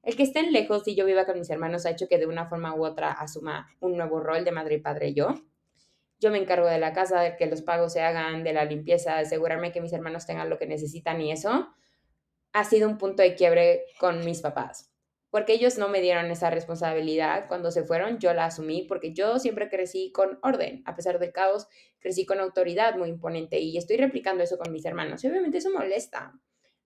El 0.03 0.15
que 0.15 0.24
estén 0.24 0.51
lejos 0.51 0.88
y 0.88 0.96
yo 0.96 1.05
viva 1.05 1.25
con 1.25 1.38
mis 1.38 1.50
hermanos 1.50 1.86
ha 1.86 1.91
hecho 1.91 2.08
que 2.08 2.17
de 2.17 2.25
una 2.25 2.48
forma 2.48 2.75
u 2.75 2.84
otra 2.84 3.12
asuma 3.12 3.69
un 3.79 3.96
nuevo 3.96 4.19
rol 4.19 4.43
de 4.43 4.51
madre 4.51 4.75
y 4.75 4.79
padre 4.79 5.13
yo. 5.13 5.36
Yo 6.19 6.31
me 6.31 6.38
encargo 6.38 6.67
de 6.67 6.79
la 6.79 6.91
casa, 6.91 7.22
de 7.22 7.38
que 7.38 7.46
los 7.46 7.62
pagos 7.62 7.93
se 7.93 8.01
hagan, 8.01 8.43
de 8.43 8.51
la 8.51 8.65
limpieza, 8.65 9.15
de 9.15 9.22
asegurarme 9.22 9.72
que 9.72 9.79
mis 9.79 9.93
hermanos 9.93 10.25
tengan 10.25 10.50
lo 10.50 10.58
que 10.58 10.65
necesitan 10.65 11.22
y 11.22 11.31
eso 11.31 11.69
ha 12.59 12.65
sido 12.65 12.89
un 12.89 12.97
punto 12.97 13.23
de 13.23 13.35
quiebre 13.35 13.85
con 13.99 14.25
mis 14.25 14.41
papás, 14.41 14.91
porque 15.29 15.53
ellos 15.53 15.77
no 15.77 15.87
me 15.87 16.01
dieron 16.01 16.29
esa 16.29 16.49
responsabilidad. 16.49 17.47
Cuando 17.47 17.71
se 17.71 17.83
fueron, 17.83 18.19
yo 18.19 18.33
la 18.33 18.45
asumí 18.45 18.83
porque 18.83 19.13
yo 19.13 19.39
siempre 19.39 19.69
crecí 19.69 20.11
con 20.11 20.39
orden, 20.43 20.83
a 20.85 20.93
pesar 20.93 21.19
del 21.19 21.31
caos, 21.31 21.67
crecí 21.99 22.25
con 22.25 22.41
autoridad 22.41 22.97
muy 22.97 23.07
imponente 23.07 23.59
y 23.59 23.77
estoy 23.77 23.95
replicando 23.95 24.43
eso 24.43 24.57
con 24.57 24.73
mis 24.73 24.83
hermanos. 24.83 25.23
Y 25.23 25.29
obviamente 25.29 25.59
eso 25.59 25.71
molesta. 25.71 26.37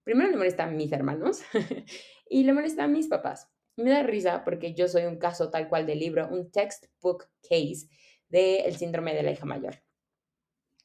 Primero 0.03 0.30
le 0.30 0.38
molesta 0.38 0.65
a 0.65 0.68
mis 0.68 0.92
hermanos 0.92 1.42
y 2.30 2.44
le 2.44 2.53
molesta 2.53 2.84
a 2.84 2.88
mis 2.88 3.08
papás. 3.08 3.50
Me 3.75 3.89
da 3.89 4.03
risa 4.03 4.44
porque 4.44 4.75
yo 4.75 4.88
soy 4.88 5.06
un 5.06 5.18
caso 5.18 5.50
tal 5.50 5.70
cual 5.70 5.88
de 5.88 5.96
libro, 5.96 6.27
un 6.30 6.51
textbook 6.51 7.30
case 7.42 7.88
del 8.30 8.75
síndrome 8.75 9.15
de 9.15 9.24
la 9.24 9.32
hija 9.32 9.46
mayor 9.46 9.83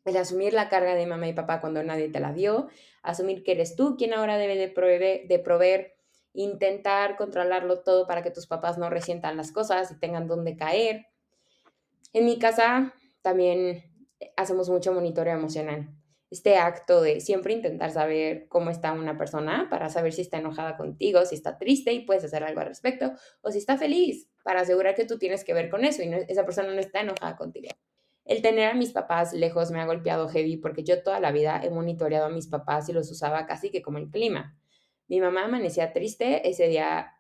el 0.09 0.17
asumir 0.17 0.53
la 0.53 0.69
carga 0.69 0.95
de 0.95 1.07
mamá 1.07 1.29
y 1.29 1.33
papá 1.33 1.61
cuando 1.61 1.83
nadie 1.83 2.09
te 2.09 2.21
la 2.21 2.33
dio, 2.33 2.69
asumir 3.03 3.43
que 3.43 3.53
eres 3.53 3.77
tú 3.77 3.97
quien 3.97 4.15
ahora 4.15 4.37
debe 4.39 4.57
de 4.57 4.69
proveer, 4.69 5.29
de 5.29 5.39
proveer, 5.39 5.95
intentar 6.35 7.17
controlarlo 7.17 7.81
todo 7.81 8.07
para 8.07 8.23
que 8.23 8.31
tus 8.31 8.47
papás 8.47 8.79
no 8.79 8.91
resientan 8.91 9.37
las 9.37 9.51
cosas 9.51 9.91
y 9.91 9.99
tengan 9.99 10.29
dónde 10.29 10.57
caer. 10.57 11.07
En 12.13 12.25
mi 12.25 12.39
casa 12.39 12.95
también 13.23 13.85
hacemos 14.37 14.69
mucho 14.69 14.93
monitoreo 14.93 15.35
emocional. 15.35 15.89
Este 16.31 16.57
acto 16.57 17.01
de 17.01 17.21
siempre 17.21 17.55
intentar 17.55 17.91
saber 17.91 18.49
cómo 18.49 18.71
está 18.71 18.93
una 18.93 19.17
persona 19.17 19.69
para 19.71 19.89
saber 19.89 20.13
si 20.13 20.21
está 20.21 20.39
enojada 20.39 20.77
contigo, 20.77 21.25
si 21.25 21.35
está 21.35 21.57
triste 21.57 21.93
y 21.93 22.01
puedes 22.01 22.23
hacer 22.25 22.45
algo 22.45 22.61
al 22.61 22.67
respecto, 22.67 23.13
o 23.41 23.51
si 23.51 23.59
está 23.59 23.79
feliz 23.79 24.29
para 24.45 24.61
asegurar 24.61 24.95
que 24.95 25.07
tú 25.07 25.19
tienes 25.19 25.43
que 25.43 25.55
ver 25.55 25.71
con 25.71 25.85
eso 25.85 26.03
y 26.03 26.13
esa 26.29 26.45
persona 26.45 26.73
no 26.73 26.81
está 26.81 27.01
enojada 27.01 27.37
contigo. 27.37 27.71
El 28.29 28.43
tener 28.43 28.71
a 28.71 28.75
mis 28.75 28.93
papás 28.93 29.33
lejos 29.33 29.71
me 29.71 29.81
ha 29.81 29.87
golpeado 29.87 30.29
heavy 30.29 30.59
porque 30.59 30.85
yo 30.85 31.03
toda 31.03 31.19
la 31.19 31.33
vida 31.33 31.61
he 31.65 31.71
monitoreado 31.71 32.27
a 32.27 32.31
mis 32.31 32.47
papás 32.47 32.89
y 32.89 32.93
los 32.93 33.11
usaba 33.11 33.47
casi 33.47 33.71
que 33.71 33.83
como 33.83 33.97
el 33.99 34.11
clima. 34.11 34.57
Mi 35.09 35.19
mamá 35.19 35.47
amanecía 35.47 35.93
triste, 35.95 36.47
ese 36.49 36.69
día 36.69 37.15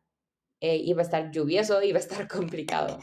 eh, 0.61 0.77
iba 0.77 1.01
a 1.01 1.05
estar 1.05 1.31
lluvioso, 1.31 1.83
iba 1.83 1.97
a 1.97 2.03
estar 2.03 2.29
complicado. 2.29 3.01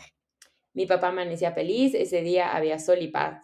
Mi 0.73 0.85
papá 0.85 1.07
amanecía 1.07 1.51
feliz, 1.51 1.95
ese 1.95 2.21
día 2.21 2.55
había 2.55 2.77
sol 2.79 2.99
y 3.01 3.07
paz. 3.07 3.43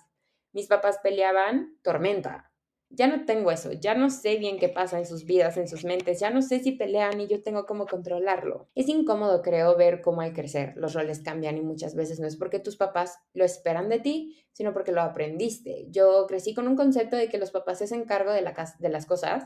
Mis 0.53 0.67
papás 0.67 0.99
peleaban, 1.01 1.79
tormenta 1.81 2.50
ya 2.93 3.07
no 3.07 3.25
tengo 3.25 3.51
eso, 3.51 3.71
ya 3.71 3.95
no 3.95 4.09
sé 4.09 4.37
bien 4.37 4.59
qué 4.59 4.69
pasa 4.69 4.99
en 4.99 5.05
sus 5.05 5.25
vidas, 5.25 5.57
en 5.57 5.67
sus 5.67 5.85
mentes, 5.85 6.19
ya 6.19 6.29
no 6.29 6.41
sé 6.41 6.59
si 6.59 6.73
pelean 6.73 7.19
y 7.21 7.27
yo 7.27 7.41
tengo 7.41 7.65
cómo 7.65 7.85
controlarlo. 7.85 8.69
Es 8.75 8.89
incómodo, 8.89 9.41
creo, 9.41 9.77
ver 9.77 10.01
cómo 10.01 10.21
hay 10.21 10.33
crecer, 10.33 10.73
los 10.75 10.93
roles 10.93 11.19
cambian 11.19 11.57
y 11.57 11.61
muchas 11.61 11.95
veces 11.95 12.19
no 12.19 12.27
es 12.27 12.35
porque 12.35 12.59
tus 12.59 12.75
papás 12.75 13.19
lo 13.33 13.45
esperan 13.45 13.89
de 13.89 13.99
ti, 13.99 14.45
sino 14.51 14.73
porque 14.73 14.91
lo 14.91 15.01
aprendiste. 15.01 15.87
Yo 15.89 16.25
crecí 16.27 16.53
con 16.53 16.67
un 16.67 16.75
concepto 16.75 17.15
de 17.15 17.29
que 17.29 17.37
los 17.37 17.51
papás 17.51 17.77
se 17.77 17.85
hacen 17.85 18.05
de, 18.05 18.41
la 18.41 18.75
de 18.79 18.89
las 18.89 19.05
cosas, 19.05 19.45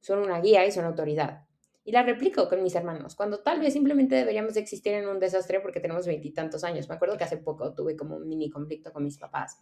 son 0.00 0.20
una 0.20 0.40
guía 0.40 0.64
y 0.64 0.72
son 0.72 0.84
autoridad. 0.84 1.44
Y 1.84 1.92
la 1.92 2.02
replico 2.02 2.48
con 2.48 2.62
mis 2.64 2.74
hermanos, 2.74 3.14
cuando 3.14 3.40
tal 3.40 3.60
vez 3.60 3.74
simplemente 3.74 4.16
deberíamos 4.16 4.56
existir 4.56 4.94
en 4.94 5.06
un 5.06 5.20
desastre 5.20 5.60
porque 5.60 5.78
tenemos 5.78 6.04
veintitantos 6.06 6.64
años. 6.64 6.88
Me 6.88 6.96
acuerdo 6.96 7.16
que 7.16 7.22
hace 7.22 7.36
poco 7.36 7.74
tuve 7.74 7.94
como 7.94 8.16
un 8.16 8.26
mini 8.26 8.50
conflicto 8.50 8.92
con 8.92 9.04
mis 9.04 9.18
papás 9.18 9.58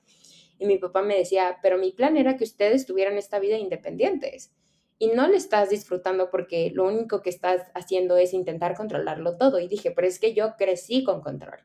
y 0.58 0.66
mi 0.66 0.78
papá 0.78 1.02
me 1.02 1.16
decía, 1.16 1.58
pero 1.62 1.78
mi 1.78 1.92
plan 1.92 2.16
era 2.16 2.36
que 2.36 2.44
ustedes 2.44 2.86
tuvieran 2.86 3.16
esta 3.16 3.38
vida 3.38 3.58
independientes. 3.58 4.52
Y 4.98 5.08
no 5.08 5.26
le 5.26 5.36
estás 5.36 5.70
disfrutando 5.70 6.30
porque 6.30 6.70
lo 6.72 6.86
único 6.86 7.20
que 7.20 7.30
estás 7.30 7.62
haciendo 7.74 8.16
es 8.16 8.32
intentar 8.32 8.76
controlarlo 8.76 9.36
todo. 9.36 9.58
Y 9.58 9.68
dije, 9.68 9.90
pero 9.90 10.06
es 10.06 10.20
que 10.20 10.34
yo 10.34 10.56
crecí 10.56 11.02
con 11.02 11.20
control. 11.20 11.58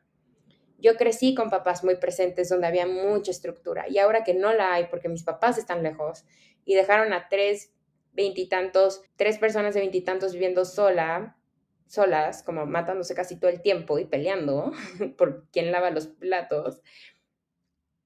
Yo 0.78 0.96
crecí 0.96 1.34
con 1.34 1.50
papás 1.50 1.84
muy 1.84 1.96
presentes 1.96 2.48
donde 2.48 2.66
había 2.66 2.86
mucha 2.86 3.30
estructura. 3.30 3.86
Y 3.88 3.98
ahora 3.98 4.24
que 4.24 4.34
no 4.34 4.52
la 4.52 4.74
hay 4.74 4.86
porque 4.90 5.08
mis 5.08 5.22
papás 5.22 5.58
están 5.58 5.82
lejos 5.82 6.24
y 6.64 6.74
dejaron 6.74 7.12
a 7.12 7.28
tres 7.28 7.72
veintitantos, 8.12 9.02
tres 9.16 9.38
personas 9.38 9.74
de 9.74 9.80
veintitantos 9.80 10.32
viviendo 10.32 10.64
sola, 10.64 11.36
solas, 11.86 12.42
como 12.42 12.66
matándose 12.66 13.14
casi 13.14 13.38
todo 13.38 13.50
el 13.50 13.62
tiempo 13.62 13.98
y 13.98 14.04
peleando 14.04 14.72
por 15.18 15.46
quién 15.50 15.72
lava 15.72 15.90
los 15.90 16.06
platos, 16.06 16.80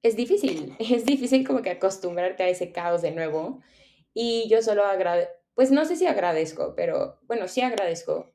es 0.05 0.15
difícil, 0.15 0.75
es 0.79 1.05
difícil 1.05 1.45
como 1.45 1.61
que 1.61 1.71
acostumbrarte 1.71 2.43
a 2.43 2.49
ese 2.49 2.71
caos 2.71 3.01
de 3.01 3.11
nuevo. 3.11 3.61
Y 4.13 4.47
yo 4.49 4.61
solo 4.61 4.85
agradezco, 4.85 5.33
pues 5.55 5.71
no 5.71 5.85
sé 5.85 5.95
si 5.95 6.05
agradezco, 6.05 6.73
pero 6.75 7.19
bueno, 7.23 7.47
sí 7.47 7.61
agradezco 7.61 8.33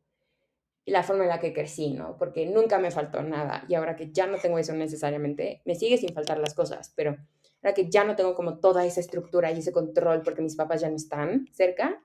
la 0.85 1.03
forma 1.05 1.25
en 1.25 1.29
la 1.29 1.39
que 1.39 1.53
crecí, 1.53 1.93
¿no? 1.93 2.17
Porque 2.19 2.47
nunca 2.47 2.79
me 2.79 2.91
faltó 2.91 3.23
nada 3.23 3.65
y 3.69 3.75
ahora 3.75 3.95
que 3.95 4.11
ya 4.11 4.27
no 4.27 4.39
tengo 4.39 4.59
eso 4.59 4.73
necesariamente, 4.73 5.63
me 5.65 5.77
sigue 5.77 5.97
sin 5.97 6.13
faltar 6.13 6.39
las 6.39 6.55
cosas, 6.55 6.93
pero 6.97 7.17
ahora 7.63 7.75
que 7.75 7.89
ya 7.89 8.03
no 8.03 8.17
tengo 8.17 8.35
como 8.35 8.59
toda 8.59 8.85
esa 8.85 9.01
estructura 9.01 9.53
y 9.53 9.59
ese 9.59 9.73
control 9.73 10.23
porque 10.23 10.43
mis 10.43 10.57
papás 10.57 10.81
ya 10.81 10.89
no 10.89 10.97
están 10.97 11.47
cerca, 11.53 12.03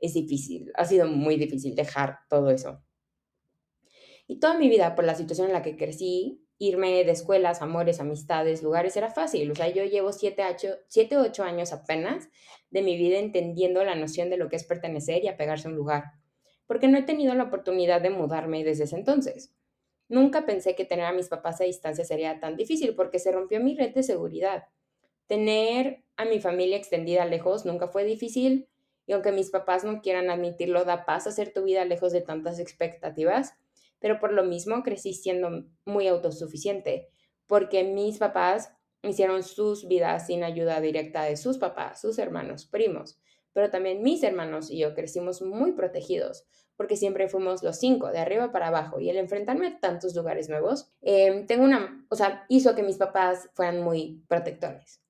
es 0.00 0.14
difícil, 0.14 0.70
ha 0.74 0.84
sido 0.84 1.06
muy 1.06 1.36
difícil 1.36 1.74
dejar 1.74 2.18
todo 2.28 2.50
eso. 2.50 2.82
Y 4.26 4.38
toda 4.38 4.58
mi 4.58 4.68
vida, 4.68 4.94
por 4.94 5.06
la 5.06 5.14
situación 5.14 5.46
en 5.46 5.54
la 5.54 5.62
que 5.62 5.76
crecí, 5.76 6.44
irme 6.58 7.04
de 7.04 7.12
escuelas, 7.12 7.62
amores, 7.62 8.00
amistades, 8.00 8.62
lugares, 8.62 8.96
era 8.96 9.10
fácil. 9.10 9.50
O 9.50 9.54
sea, 9.54 9.68
yo 9.68 9.84
llevo 9.84 10.12
siete, 10.12 10.42
o 11.16 11.20
ocho 11.20 11.44
años 11.44 11.72
apenas 11.72 12.28
de 12.70 12.82
mi 12.82 12.96
vida 12.96 13.18
entendiendo 13.18 13.84
la 13.84 13.94
noción 13.94 14.28
de 14.28 14.36
lo 14.36 14.48
que 14.48 14.56
es 14.56 14.64
pertenecer 14.64 15.24
y 15.24 15.28
apegarse 15.28 15.68
a 15.68 15.70
un 15.70 15.76
lugar, 15.76 16.12
porque 16.66 16.88
no 16.88 16.98
he 16.98 17.02
tenido 17.02 17.34
la 17.34 17.44
oportunidad 17.44 18.00
de 18.00 18.10
mudarme 18.10 18.64
desde 18.64 18.84
ese 18.84 18.96
entonces. 18.96 19.54
Nunca 20.08 20.46
pensé 20.46 20.74
que 20.74 20.84
tener 20.84 21.04
a 21.04 21.12
mis 21.12 21.28
papás 21.28 21.60
a 21.60 21.64
distancia 21.64 22.04
sería 22.04 22.40
tan 22.40 22.56
difícil 22.56 22.94
porque 22.94 23.18
se 23.18 23.30
rompió 23.30 23.60
mi 23.60 23.76
red 23.76 23.94
de 23.94 24.02
seguridad. 24.02 24.64
Tener 25.26 26.02
a 26.16 26.24
mi 26.24 26.40
familia 26.40 26.76
extendida 26.76 27.24
lejos 27.26 27.66
nunca 27.66 27.88
fue 27.88 28.04
difícil 28.04 28.68
y 29.06 29.12
aunque 29.12 29.32
mis 29.32 29.50
papás 29.50 29.84
no 29.84 30.00
quieran 30.00 30.30
admitirlo, 30.30 30.84
da 30.84 31.04
paz 31.04 31.26
hacer 31.26 31.52
tu 31.52 31.62
vida 31.62 31.84
lejos 31.84 32.12
de 32.12 32.22
tantas 32.22 32.58
expectativas 32.58 33.54
pero 34.00 34.20
por 34.20 34.32
lo 34.32 34.44
mismo 34.44 34.82
crecí 34.82 35.12
siendo 35.12 35.64
muy 35.84 36.06
autosuficiente, 36.08 37.08
porque 37.46 37.84
mis 37.84 38.18
papás 38.18 38.72
hicieron 39.02 39.42
sus 39.42 39.86
vidas 39.86 40.26
sin 40.26 40.44
ayuda 40.44 40.80
directa 40.80 41.22
de 41.22 41.36
sus 41.36 41.58
papás, 41.58 42.00
sus 42.00 42.18
hermanos, 42.18 42.66
primos, 42.66 43.20
pero 43.52 43.70
también 43.70 44.02
mis 44.02 44.22
hermanos 44.22 44.70
y 44.70 44.78
yo 44.78 44.94
crecimos 44.94 45.42
muy 45.42 45.72
protegidos, 45.72 46.46
porque 46.76 46.96
siempre 46.96 47.28
fuimos 47.28 47.62
los 47.62 47.78
cinco, 47.78 48.10
de 48.10 48.18
arriba 48.18 48.52
para 48.52 48.68
abajo, 48.68 49.00
y 49.00 49.10
el 49.10 49.16
enfrentarme 49.16 49.66
a 49.66 49.80
tantos 49.80 50.14
lugares 50.14 50.48
nuevos, 50.48 50.92
em, 51.02 51.46
tengo 51.46 51.64
una, 51.64 52.06
o 52.08 52.14
sea, 52.14 52.44
hizo 52.48 52.74
que 52.74 52.84
mis 52.84 52.98
papás 52.98 53.50
fueran 53.54 53.82
muy 53.82 54.22
protectores. 54.28 55.02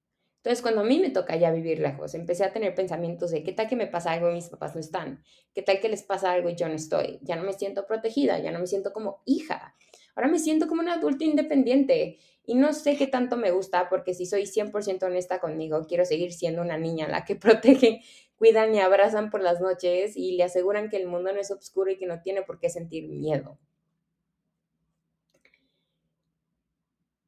Entonces, 0.49 0.63
cuando 0.63 0.81
a 0.81 0.85
mí 0.85 0.99
me 0.99 1.11
toca 1.11 1.37
ya 1.37 1.51
vivir 1.51 1.79
lejos, 1.79 2.15
empecé 2.15 2.43
a 2.43 2.55
tener 2.55 2.75
pensamientos 2.75 3.31
de 3.33 3.43
qué 3.43 3.53
tal 3.53 3.69
que 3.69 3.77
me 3.77 3.87
pasa 3.87 4.13
algo 4.13 4.31
y 4.31 4.33
mis 4.33 4.49
papás 4.49 4.75
no 4.75 4.81
están, 4.81 5.23
qué 5.53 5.61
tal 5.61 5.79
que 5.79 5.91
les 5.91 6.03
pasa 6.03 6.33
algo 6.33 6.49
y 6.49 6.55
yo 6.55 6.67
no 6.69 6.75
estoy, 6.75 7.19
ya 7.21 7.37
no 7.37 7.43
me 7.43 7.53
siento 7.53 7.87
protegida, 7.87 8.39
ya 8.39 8.51
no 8.51 8.59
me 8.59 8.67
siento 8.67 8.95
como 8.95 9.21
hija, 9.27 9.75
ahora 10.17 10.29
me 10.29 10.39
siento 10.39 10.67
como 10.67 10.81
una 10.81 10.95
adulta 10.95 11.23
independiente 11.23 12.17
y 12.47 12.55
no 12.55 12.73
sé 12.73 12.97
qué 12.97 13.07
tanto 13.07 13.37
me 13.37 13.51
gusta 13.51 13.91
porque 13.91 14.15
si 14.15 14.25
soy 14.25 14.47
100% 14.47 15.03
honesta 15.05 15.39
conmigo, 15.39 15.85
quiero 15.87 16.07
seguir 16.07 16.33
siendo 16.33 16.63
una 16.63 16.79
niña 16.79 17.09
la 17.09 17.27
que 17.27 17.37
protege, 17.37 18.01
cuidan 18.37 18.75
y 18.75 18.81
abrazan 18.81 19.29
por 19.29 19.43
las 19.43 19.61
noches 19.61 20.17
y 20.17 20.39
le 20.39 20.45
aseguran 20.45 20.89
que 20.89 20.97
el 20.97 21.09
mundo 21.09 21.31
no 21.31 21.41
es 21.41 21.51
oscuro 21.51 21.91
y 21.91 21.99
que 21.99 22.07
no 22.07 22.23
tiene 22.23 22.41
por 22.41 22.59
qué 22.59 22.71
sentir 22.71 23.11
miedo. 23.11 23.59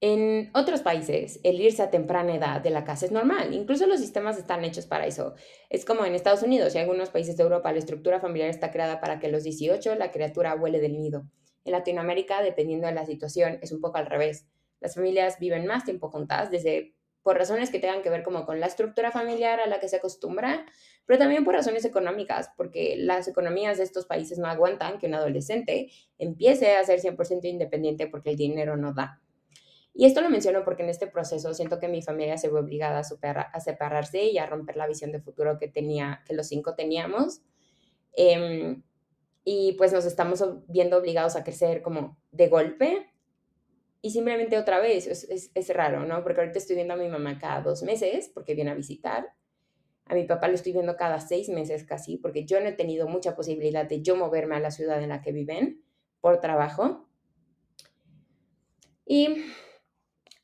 En 0.03 0.51
otros 0.55 0.81
países, 0.81 1.41
el 1.43 1.61
irse 1.61 1.83
a 1.83 1.91
temprana 1.91 2.35
edad 2.35 2.63
de 2.63 2.71
la 2.71 2.85
casa 2.85 3.05
es 3.05 3.13
normal. 3.13 3.53
Incluso 3.53 3.87
los 3.87 4.01
sistemas 4.01 4.39
están 4.39 4.65
hechos 4.65 4.87
para 4.87 5.07
eso. 5.07 5.35
Es 5.69 5.85
como 5.85 6.07
en 6.07 6.15
Estados 6.15 6.43
Unidos 6.43 6.75
y 6.75 6.79
algunos 6.79 7.11
países 7.11 7.37
de 7.37 7.43
Europa, 7.43 7.71
la 7.71 7.81
estructura 7.81 8.19
familiar 8.19 8.49
está 8.49 8.71
creada 8.71 8.99
para 8.99 9.19
que 9.19 9.27
a 9.27 9.31
los 9.31 9.45
18 9.45 9.97
la 9.97 10.11
criatura 10.11 10.55
huele 10.55 10.81
del 10.81 10.97
nido. 10.97 11.27
En 11.67 11.73
Latinoamérica, 11.73 12.43
dependiendo 12.43 12.87
de 12.87 12.95
la 12.95 13.05
situación, 13.05 13.59
es 13.61 13.73
un 13.73 13.83
poco 13.83 13.99
al 13.99 14.07
revés. 14.07 14.47
Las 14.81 14.95
familias 14.95 15.39
viven 15.39 15.67
más 15.67 15.85
tiempo 15.85 16.11
juntas, 16.11 16.51
desde 16.51 16.95
por 17.23 17.37
razones 17.37 17.69
que 17.69 17.79
tengan 17.79 18.01
que 18.01 18.09
ver 18.09 18.23
como 18.23 18.47
con 18.47 18.59
la 18.59 18.67
estructura 18.67 19.11
familiar 19.11 19.61
a 19.61 19.67
la 19.67 19.81
que 19.81 19.89
se 19.91 19.97
acostumbra, 19.97 20.65
pero 21.05 21.19
también 21.19 21.45
por 21.45 21.53
razones 21.53 21.85
económicas, 21.85 22.51
porque 22.57 22.97
las 22.97 23.29
economías 23.29 23.77
de 23.77 23.85
estos 23.85 24.07
países 24.07 24.39
no 24.39 24.47
aguantan 24.47 24.99
que 24.99 25.07
un 25.07 25.15
adolescente 25.15 25.91
empiece 26.17 26.77
a 26.77 26.85
ser 26.85 27.01
100% 27.01 27.45
independiente 27.45 28.07
porque 28.07 28.31
el 28.31 28.37
dinero 28.37 28.79
no 28.79 28.95
da. 28.95 29.21
Y 29.93 30.07
esto 30.07 30.21
lo 30.21 30.31
menciono 30.31 30.65
porque 30.65 30.83
en 30.83 30.89
este 30.89 31.07
proceso 31.07 31.53
siento 31.53 31.79
que 31.79 31.89
mi 31.89 32.03
familia 32.03 32.39
se 32.39 32.49
ve 32.49 32.59
obligada 32.59 33.01
a, 33.01 33.61
separarse 33.61 34.25
y 34.25 34.39
a 34.39 34.47
romper 34.47 34.77
la 34.77 34.87
visión 34.87 35.13
de 35.13 35.21
futuro 35.21 35.59
que 35.59 35.69
tenía, 35.69 36.23
que 36.27 36.35
los 36.35 36.47
cinco 36.47 36.75
teníamos. 36.75 37.43
Em, 38.13 38.83
y 39.45 39.73
pues 39.73 39.93
nos 39.93 40.05
estamos 40.05 40.45
viendo 40.69 40.97
obligados 40.97 41.37
a 41.37 41.45
crecer 41.45 41.83
como 41.83 42.19
de 42.31 42.49
golpe 42.49 43.11
y 44.03 44.11
simplemente 44.11 44.59
otra 44.59 44.81
vez, 44.81 45.07
es, 45.07 45.51
es, 45.55 45.69
raro, 45.75 46.07
¿no? 46.07 46.23
Porque 46.23 46.41
ahorita 46.41 46.59
estoy 46.59 46.77
viendo 46.77 46.95
a 46.95 46.97
mi 46.97 47.09
mamá 47.09 47.39
cada 47.39 47.61
dos 47.61 47.83
meses 47.83 48.31
porque 48.33 48.55
viene 48.55 48.71
a 48.71 48.75
visitar. 48.75 49.35
A 50.07 50.15
mi 50.15 50.25
papá 50.25 50.49
lo 50.49 50.55
estoy 50.55 50.73
viendo 50.73 50.97
cada 50.97 51.21
seis 51.21 51.49
meses 51.51 51.85
casi 51.85 52.17
porque 52.17 52.47
yo 52.47 52.61
no 52.61 52.69
he 52.69 52.73
tenido 52.73 53.09
mucha 53.09 53.37
posibilidad 53.37 53.87
de 53.87 54.01
yo 54.01 54.17
moverme 54.17 54.57
a 54.57 54.61
la 54.61 54.71
ciudad 54.71 55.03
en 55.03 55.11
la 55.11 55.21
que 55.21 55.33
viven 55.33 55.85
por 56.21 56.41
trabajo. 56.41 57.07
Y 59.05 59.45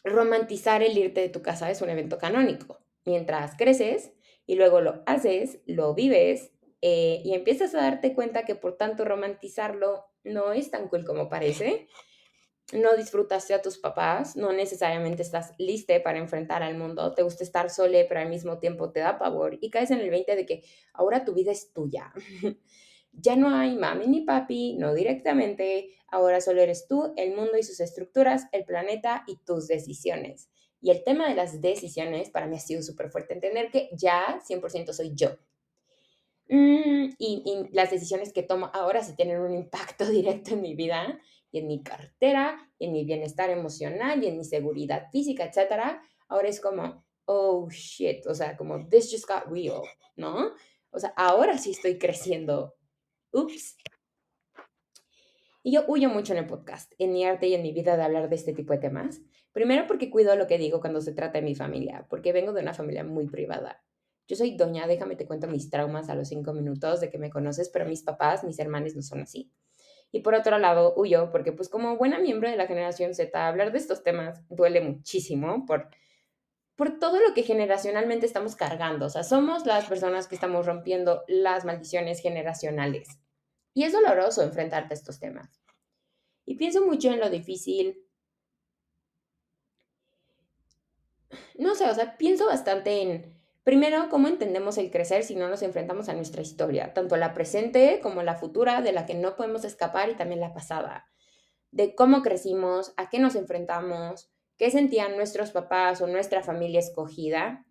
romantizar 0.06 0.82
el 0.82 0.96
irte 0.96 1.20
de 1.20 1.28
tu 1.28 1.42
casa 1.42 1.70
es 1.70 1.82
un 1.82 1.90
evento 1.90 2.18
canónico. 2.18 2.78
Mientras 3.04 3.56
creces 3.56 4.12
y 4.46 4.54
luego 4.54 4.80
lo 4.80 5.02
haces, 5.06 5.60
lo 5.66 5.94
vives 5.94 6.52
eh, 6.80 7.20
y 7.24 7.34
empiezas 7.34 7.74
a 7.74 7.82
darte 7.82 8.14
cuenta 8.14 8.44
que 8.44 8.54
por 8.54 8.76
tanto 8.76 9.04
romantizarlo 9.04 10.06
no 10.24 10.52
es 10.52 10.70
tan 10.70 10.88
cool 10.88 11.04
como 11.04 11.28
parece 11.28 11.88
no 12.72 12.96
disfrutaste 12.96 13.54
a 13.54 13.62
tus 13.62 13.78
papás, 13.78 14.36
no 14.36 14.52
necesariamente 14.52 15.22
estás 15.22 15.52
lista 15.58 15.94
para 16.02 16.18
enfrentar 16.18 16.62
al 16.62 16.76
mundo, 16.76 17.14
te 17.14 17.22
gusta 17.22 17.44
estar 17.44 17.70
sola, 17.70 17.98
pero 18.08 18.20
al 18.20 18.28
mismo 18.28 18.58
tiempo 18.58 18.90
te 18.90 19.00
da 19.00 19.18
pavor 19.18 19.56
y 19.60 19.70
caes 19.70 19.90
en 19.92 20.00
el 20.00 20.10
20 20.10 20.34
de 20.34 20.46
que 20.46 20.64
ahora 20.92 21.24
tu 21.24 21.32
vida 21.32 21.52
es 21.52 21.72
tuya. 21.72 22.12
ya 23.16 23.36
no 23.36 23.54
hay 23.54 23.76
mami 23.76 24.06
ni 24.06 24.20
papi, 24.22 24.74
no 24.74 24.94
directamente, 24.94 25.90
ahora 26.08 26.40
solo 26.40 26.60
eres 26.60 26.86
tú, 26.86 27.12
el 27.16 27.34
mundo 27.34 27.56
y 27.58 27.62
sus 27.62 27.80
estructuras, 27.80 28.46
el 28.52 28.64
planeta 28.64 29.24
y 29.26 29.36
tus 29.36 29.66
decisiones. 29.66 30.48
Y 30.80 30.90
el 30.90 31.02
tema 31.02 31.28
de 31.28 31.34
las 31.34 31.60
decisiones 31.60 32.30
para 32.30 32.46
mí 32.46 32.56
ha 32.56 32.60
sido 32.60 32.82
súper 32.82 33.10
fuerte, 33.10 33.34
entender 33.34 33.70
que 33.70 33.88
ya 33.92 34.40
100% 34.46 34.92
soy 34.92 35.12
yo. 35.14 35.30
Mm, 36.48 37.14
y, 37.18 37.42
y 37.44 37.74
las 37.74 37.90
decisiones 37.90 38.32
que 38.32 38.42
tomo 38.42 38.70
ahora 38.72 39.02
sí 39.02 39.16
tienen 39.16 39.40
un 39.40 39.54
impacto 39.54 40.06
directo 40.10 40.54
en 40.54 40.60
mi 40.60 40.74
vida 40.74 41.18
y 41.50 41.58
en 41.58 41.66
mi 41.66 41.82
cartera, 41.82 42.70
y 42.78 42.86
en 42.86 42.92
mi 42.92 43.04
bienestar 43.04 43.50
emocional, 43.50 44.22
y 44.22 44.26
en 44.28 44.36
mi 44.36 44.44
seguridad 44.44 45.08
física, 45.10 45.44
etcétera, 45.44 46.02
ahora 46.28 46.48
es 46.48 46.60
como, 46.60 47.04
oh 47.24 47.68
shit, 47.70 48.26
o 48.26 48.34
sea, 48.34 48.56
como 48.56 48.86
this 48.88 49.10
just 49.10 49.26
got 49.26 49.46
real, 49.46 49.82
¿no? 50.16 50.52
O 50.90 50.98
sea, 50.98 51.12
ahora 51.16 51.58
sí 51.58 51.72
estoy 51.72 51.98
creciendo. 51.98 52.75
Ups. 53.36 53.76
Y 55.62 55.72
yo 55.72 55.84
huyo 55.88 56.08
mucho 56.08 56.32
en 56.32 56.38
el 56.38 56.46
podcast, 56.46 56.92
en 56.98 57.12
mi 57.12 57.24
arte 57.24 57.48
y 57.48 57.54
en 57.54 57.62
mi 57.62 57.72
vida 57.72 57.96
de 57.96 58.02
hablar 58.04 58.28
de 58.28 58.36
este 58.36 58.52
tipo 58.52 58.72
de 58.72 58.78
temas. 58.78 59.20
Primero 59.52 59.86
porque 59.86 60.10
cuido 60.10 60.36
lo 60.36 60.46
que 60.46 60.58
digo 60.58 60.80
cuando 60.80 61.00
se 61.00 61.12
trata 61.12 61.40
de 61.40 61.44
mi 61.44 61.54
familia, 61.54 62.06
porque 62.08 62.32
vengo 62.32 62.52
de 62.52 62.62
una 62.62 62.72
familia 62.72 63.04
muy 63.04 63.26
privada. 63.26 63.84
Yo 64.28 64.36
soy 64.36 64.56
doña, 64.56 64.86
déjame 64.86 65.16
te 65.16 65.26
cuento 65.26 65.48
mis 65.48 65.68
traumas 65.68 66.08
a 66.08 66.14
los 66.14 66.28
cinco 66.28 66.52
minutos 66.52 67.00
de 67.00 67.10
que 67.10 67.18
me 67.18 67.30
conoces, 67.30 67.68
pero 67.68 67.84
mis 67.84 68.02
papás, 68.02 68.42
mis 68.42 68.58
hermanos 68.58 68.94
no 68.94 69.02
son 69.02 69.20
así. 69.20 69.52
Y 70.12 70.20
por 70.20 70.34
otro 70.34 70.58
lado, 70.58 70.94
huyo 70.96 71.30
porque 71.30 71.52
pues 71.52 71.68
como 71.68 71.96
buena 71.96 72.18
miembro 72.18 72.48
de 72.48 72.56
la 72.56 72.66
generación 72.66 73.14
Z, 73.14 73.46
hablar 73.46 73.72
de 73.72 73.78
estos 73.78 74.02
temas 74.02 74.40
duele 74.48 74.80
muchísimo 74.80 75.66
por, 75.66 75.90
por 76.74 76.98
todo 76.98 77.18
lo 77.20 77.34
que 77.34 77.42
generacionalmente 77.42 78.24
estamos 78.24 78.56
cargando. 78.56 79.06
O 79.06 79.10
sea, 79.10 79.24
somos 79.24 79.66
las 79.66 79.86
personas 79.86 80.28
que 80.28 80.36
estamos 80.36 80.64
rompiendo 80.64 81.24
las 81.26 81.64
maldiciones 81.64 82.20
generacionales. 82.20 83.08
Y 83.76 83.84
es 83.84 83.92
doloroso 83.92 84.42
enfrentarte 84.42 84.94
a 84.94 84.96
estos 84.96 85.20
temas. 85.20 85.60
Y 86.46 86.54
pienso 86.54 86.86
mucho 86.86 87.12
en 87.12 87.20
lo 87.20 87.28
difícil. 87.28 88.02
No 91.58 91.74
sé, 91.74 91.84
o 91.84 91.94
sea, 91.94 92.16
pienso 92.16 92.46
bastante 92.46 93.02
en 93.02 93.36
Primero, 93.64 94.08
¿cómo 94.08 94.28
entendemos 94.28 94.78
el 94.78 94.90
crecer 94.90 95.24
si 95.24 95.34
no 95.34 95.48
nos 95.48 95.60
enfrentamos 95.60 96.08
a 96.08 96.14
nuestra 96.14 96.40
historia, 96.40 96.94
tanto 96.94 97.18
la 97.18 97.34
presente 97.34 98.00
como 98.02 98.22
la 98.22 98.36
futura, 98.36 98.80
de 98.80 98.92
la 98.92 99.04
que 99.04 99.14
no 99.14 99.36
podemos 99.36 99.64
escapar, 99.64 100.08
y 100.08 100.14
también 100.14 100.40
la 100.40 100.54
pasada? 100.54 101.06
De 101.70 101.94
cómo 101.94 102.22
crecimos, 102.22 102.94
a 102.96 103.10
qué 103.10 103.18
nos 103.18 103.34
enfrentamos, 103.34 104.30
qué 104.56 104.70
sentían 104.70 105.16
nuestros 105.16 105.50
papás 105.50 106.00
o 106.00 106.06
nuestra 106.06 106.42
familia 106.42 106.80
escogida. 106.80 107.66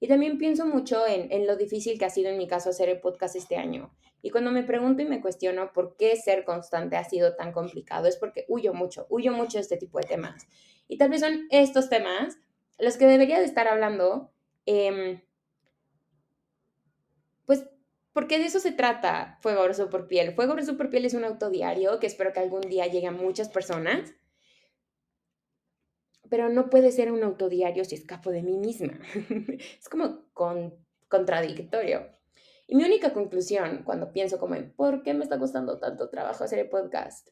Y 0.00 0.08
también 0.08 0.38
pienso 0.38 0.64
mucho 0.64 1.06
en, 1.06 1.30
en 1.30 1.46
lo 1.46 1.56
difícil 1.56 1.98
que 1.98 2.06
ha 2.06 2.10
sido 2.10 2.30
en 2.30 2.38
mi 2.38 2.46
caso 2.46 2.70
hacer 2.70 2.88
el 2.88 3.00
podcast 3.00 3.36
este 3.36 3.56
año. 3.56 3.94
Y 4.24 4.30
cuando 4.30 4.50
me 4.50 4.64
pregunto 4.64 5.02
y 5.02 5.06
me 5.06 5.20
cuestiono 5.20 5.72
por 5.72 5.96
qué 5.96 6.16
ser 6.16 6.44
constante 6.44 6.96
ha 6.96 7.04
sido 7.04 7.36
tan 7.36 7.52
complicado, 7.52 8.08
es 8.08 8.16
porque 8.16 8.44
huyo 8.48 8.74
mucho, 8.74 9.06
huyo 9.10 9.32
mucho 9.32 9.58
de 9.58 9.62
este 9.62 9.76
tipo 9.76 9.98
de 9.98 10.06
temas. 10.06 10.46
Y 10.88 10.98
tal 10.98 11.10
vez 11.10 11.20
son 11.20 11.46
estos 11.50 11.88
temas 11.88 12.38
los 12.78 12.96
que 12.96 13.06
debería 13.06 13.38
de 13.38 13.44
estar 13.44 13.68
hablando 13.68 14.34
Em, 14.66 15.20
pues, 17.46 17.66
porque 18.12 18.38
de 18.38 18.46
eso 18.46 18.60
se 18.60 18.72
trata 18.72 19.38
Fuego 19.42 19.62
Grueso 19.64 19.90
por 19.90 20.08
Piel. 20.08 20.34
Fuego 20.34 20.52
Grueso 20.54 20.76
por 20.76 20.90
Piel 20.90 21.04
es 21.04 21.14
un 21.14 21.24
autodiario 21.24 21.98
que 22.00 22.06
espero 22.06 22.32
que 22.32 22.40
algún 22.40 22.62
día 22.62 22.86
llegue 22.86 23.06
a 23.06 23.12
muchas 23.12 23.48
personas, 23.48 24.14
pero 26.30 26.48
no 26.48 26.70
puede 26.70 26.90
ser 26.90 27.12
un 27.12 27.22
autodiario 27.22 27.84
si 27.84 27.94
escapo 27.94 28.30
de 28.30 28.42
mí 28.42 28.56
misma. 28.56 28.98
es 29.78 29.88
como 29.88 30.24
contradictorio. 31.08 32.08
Y 32.66 32.76
mi 32.76 32.84
única 32.84 33.12
conclusión 33.12 33.82
cuando 33.84 34.12
pienso 34.12 34.38
como 34.38 34.54
en 34.54 34.74
por 34.74 35.02
qué 35.02 35.14
me 35.14 35.24
está 35.24 35.38
costando 35.38 35.78
tanto 35.78 36.08
trabajo 36.08 36.44
hacer 36.44 36.58
el 36.58 36.68
podcast 36.68 37.28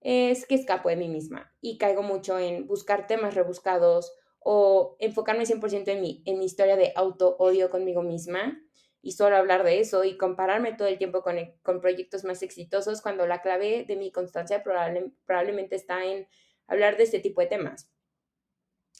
es 0.00 0.46
que 0.46 0.54
escapo 0.54 0.88
de 0.88 0.96
mí 0.96 1.08
misma 1.08 1.52
y 1.60 1.78
caigo 1.78 2.02
mucho 2.02 2.38
en 2.38 2.66
buscar 2.66 3.06
temas 3.06 3.34
rebuscados 3.34 4.12
o 4.38 4.96
enfocarme 5.00 5.44
100% 5.44 5.88
en 5.88 6.00
mi, 6.00 6.22
en 6.24 6.38
mi 6.38 6.44
historia 6.44 6.76
de 6.76 6.92
auto-odio 6.94 7.70
conmigo 7.70 8.02
misma 8.02 8.60
y 9.00 9.12
solo 9.12 9.36
hablar 9.36 9.64
de 9.64 9.80
eso 9.80 10.04
y 10.04 10.16
compararme 10.16 10.74
todo 10.74 10.88
el 10.88 10.98
tiempo 10.98 11.22
con, 11.22 11.36
con 11.62 11.80
proyectos 11.80 12.24
más 12.24 12.42
exitosos 12.42 13.00
cuando 13.00 13.26
la 13.26 13.42
clave 13.42 13.84
de 13.86 13.96
mi 13.96 14.12
constancia 14.12 14.62
probablemente 14.62 15.76
está 15.76 16.04
en 16.04 16.28
hablar 16.66 16.96
de 16.96 17.04
este 17.04 17.20
tipo 17.20 17.40
de 17.40 17.46
temas. 17.46 17.90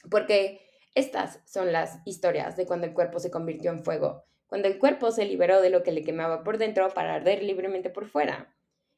Porque 0.09 0.61
estas 0.95 1.41
son 1.45 1.71
las 1.71 1.99
historias 2.05 2.55
de 2.55 2.65
cuando 2.65 2.87
el 2.87 2.93
cuerpo 2.93 3.19
se 3.19 3.31
convirtió 3.31 3.71
en 3.71 3.83
fuego, 3.83 4.25
cuando 4.49 4.67
el 4.67 4.79
cuerpo 4.79 5.11
se 5.11 5.25
liberó 5.25 5.61
de 5.61 5.69
lo 5.69 5.83
que 5.83 5.91
le 5.91 6.03
quemaba 6.03 6.43
por 6.43 6.57
dentro 6.57 6.89
para 6.89 7.15
arder 7.15 7.43
libremente 7.43 7.91
por 7.91 8.07
fuera. 8.07 8.53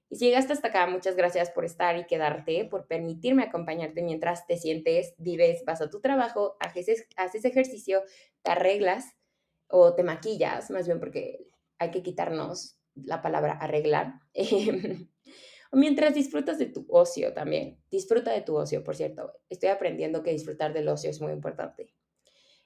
Y 0.09 0.15
si 0.15 0.25
llegaste 0.25 0.53
hasta 0.53 0.69
acá, 0.69 0.87
muchas 0.87 1.15
gracias 1.15 1.51
por 1.51 1.65
estar 1.65 1.97
y 1.97 2.05
quedarte, 2.05 2.65
por 2.65 2.87
permitirme 2.87 3.43
acompañarte 3.43 4.01
mientras 4.01 4.47
te 4.47 4.57
sientes, 4.57 5.13
vives, 5.17 5.63
vas 5.65 5.81
a 5.81 5.89
tu 5.89 6.01
trabajo, 6.01 6.57
haces, 6.59 7.07
haces 7.15 7.45
ejercicio, 7.45 8.01
te 8.41 8.51
arreglas 8.51 9.05
o 9.67 9.93
te 9.93 10.03
maquillas, 10.03 10.69
más 10.69 10.87
bien 10.87 10.99
porque 10.99 11.47
hay 11.79 11.91
que 11.91 12.03
quitarnos 12.03 12.77
la 12.95 13.21
palabra 13.21 13.53
arreglar. 13.53 14.15
o 15.71 15.77
mientras 15.77 16.13
disfrutas 16.13 16.59
de 16.59 16.65
tu 16.67 16.85
ocio 16.89 17.33
también. 17.33 17.81
Disfruta 17.89 18.31
de 18.31 18.41
tu 18.41 18.57
ocio, 18.57 18.83
por 18.83 18.95
cierto. 18.95 19.33
Estoy 19.49 19.69
aprendiendo 19.69 20.23
que 20.23 20.31
disfrutar 20.31 20.73
del 20.73 20.89
ocio 20.89 21.09
es 21.09 21.21
muy 21.21 21.31
importante. 21.31 21.93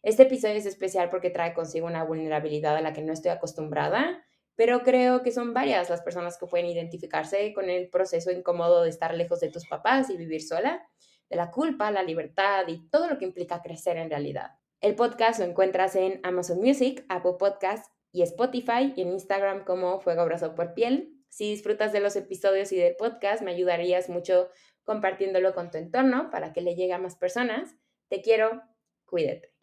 Este 0.05 0.23
episodio 0.23 0.55
es 0.55 0.65
especial 0.65 1.09
porque 1.09 1.29
trae 1.29 1.53
consigo 1.53 1.87
una 1.87 2.05
vulnerabilidad 2.05 2.77
a 2.77 2.81
la 2.81 2.93
que 2.93 3.01
no 3.01 3.11
estoy 3.11 3.31
acostumbrada 3.31 4.23
pero 4.55 4.83
creo 4.83 5.21
que 5.21 5.31
son 5.31 5.53
varias 5.53 5.89
las 5.89 6.01
personas 6.01 6.37
que 6.37 6.47
pueden 6.47 6.67
identificarse 6.67 7.53
con 7.53 7.69
el 7.69 7.89
proceso 7.89 8.31
incómodo 8.31 8.83
de 8.83 8.89
estar 8.89 9.13
lejos 9.13 9.39
de 9.41 9.49
tus 9.49 9.67
papás 9.67 10.09
y 10.09 10.17
vivir 10.17 10.41
sola, 10.41 10.87
de 11.29 11.35
la 11.35 11.51
culpa, 11.51 11.91
la 11.91 12.03
libertad 12.03 12.65
y 12.67 12.87
todo 12.89 13.09
lo 13.09 13.17
que 13.17 13.25
implica 13.25 13.61
crecer 13.61 13.97
en 13.97 14.09
realidad. 14.09 14.51
El 14.79 14.95
podcast 14.95 15.39
lo 15.39 15.45
encuentras 15.45 15.95
en 15.95 16.19
Amazon 16.23 16.59
Music, 16.59 17.03
Apple 17.09 17.35
Podcasts 17.37 17.89
y 18.11 18.21
Spotify 18.21 18.93
y 18.95 19.01
en 19.01 19.11
Instagram 19.11 19.65
como 19.65 19.99
Fuego 19.99 20.21
Abrazo 20.21 20.55
por 20.55 20.73
Piel. 20.73 21.11
Si 21.27 21.49
disfrutas 21.49 21.91
de 21.91 21.99
los 21.99 22.15
episodios 22.15 22.71
y 22.71 22.77
del 22.77 22.95
podcast, 22.95 23.41
me 23.41 23.51
ayudarías 23.51 24.09
mucho 24.09 24.49
compartiéndolo 24.85 25.53
con 25.53 25.69
tu 25.69 25.77
entorno 25.77 26.29
para 26.29 26.53
que 26.53 26.61
le 26.61 26.75
llegue 26.75 26.93
a 26.93 26.99
más 26.99 27.15
personas. 27.17 27.75
Te 28.07 28.21
quiero, 28.21 28.61
cuídate. 29.05 29.54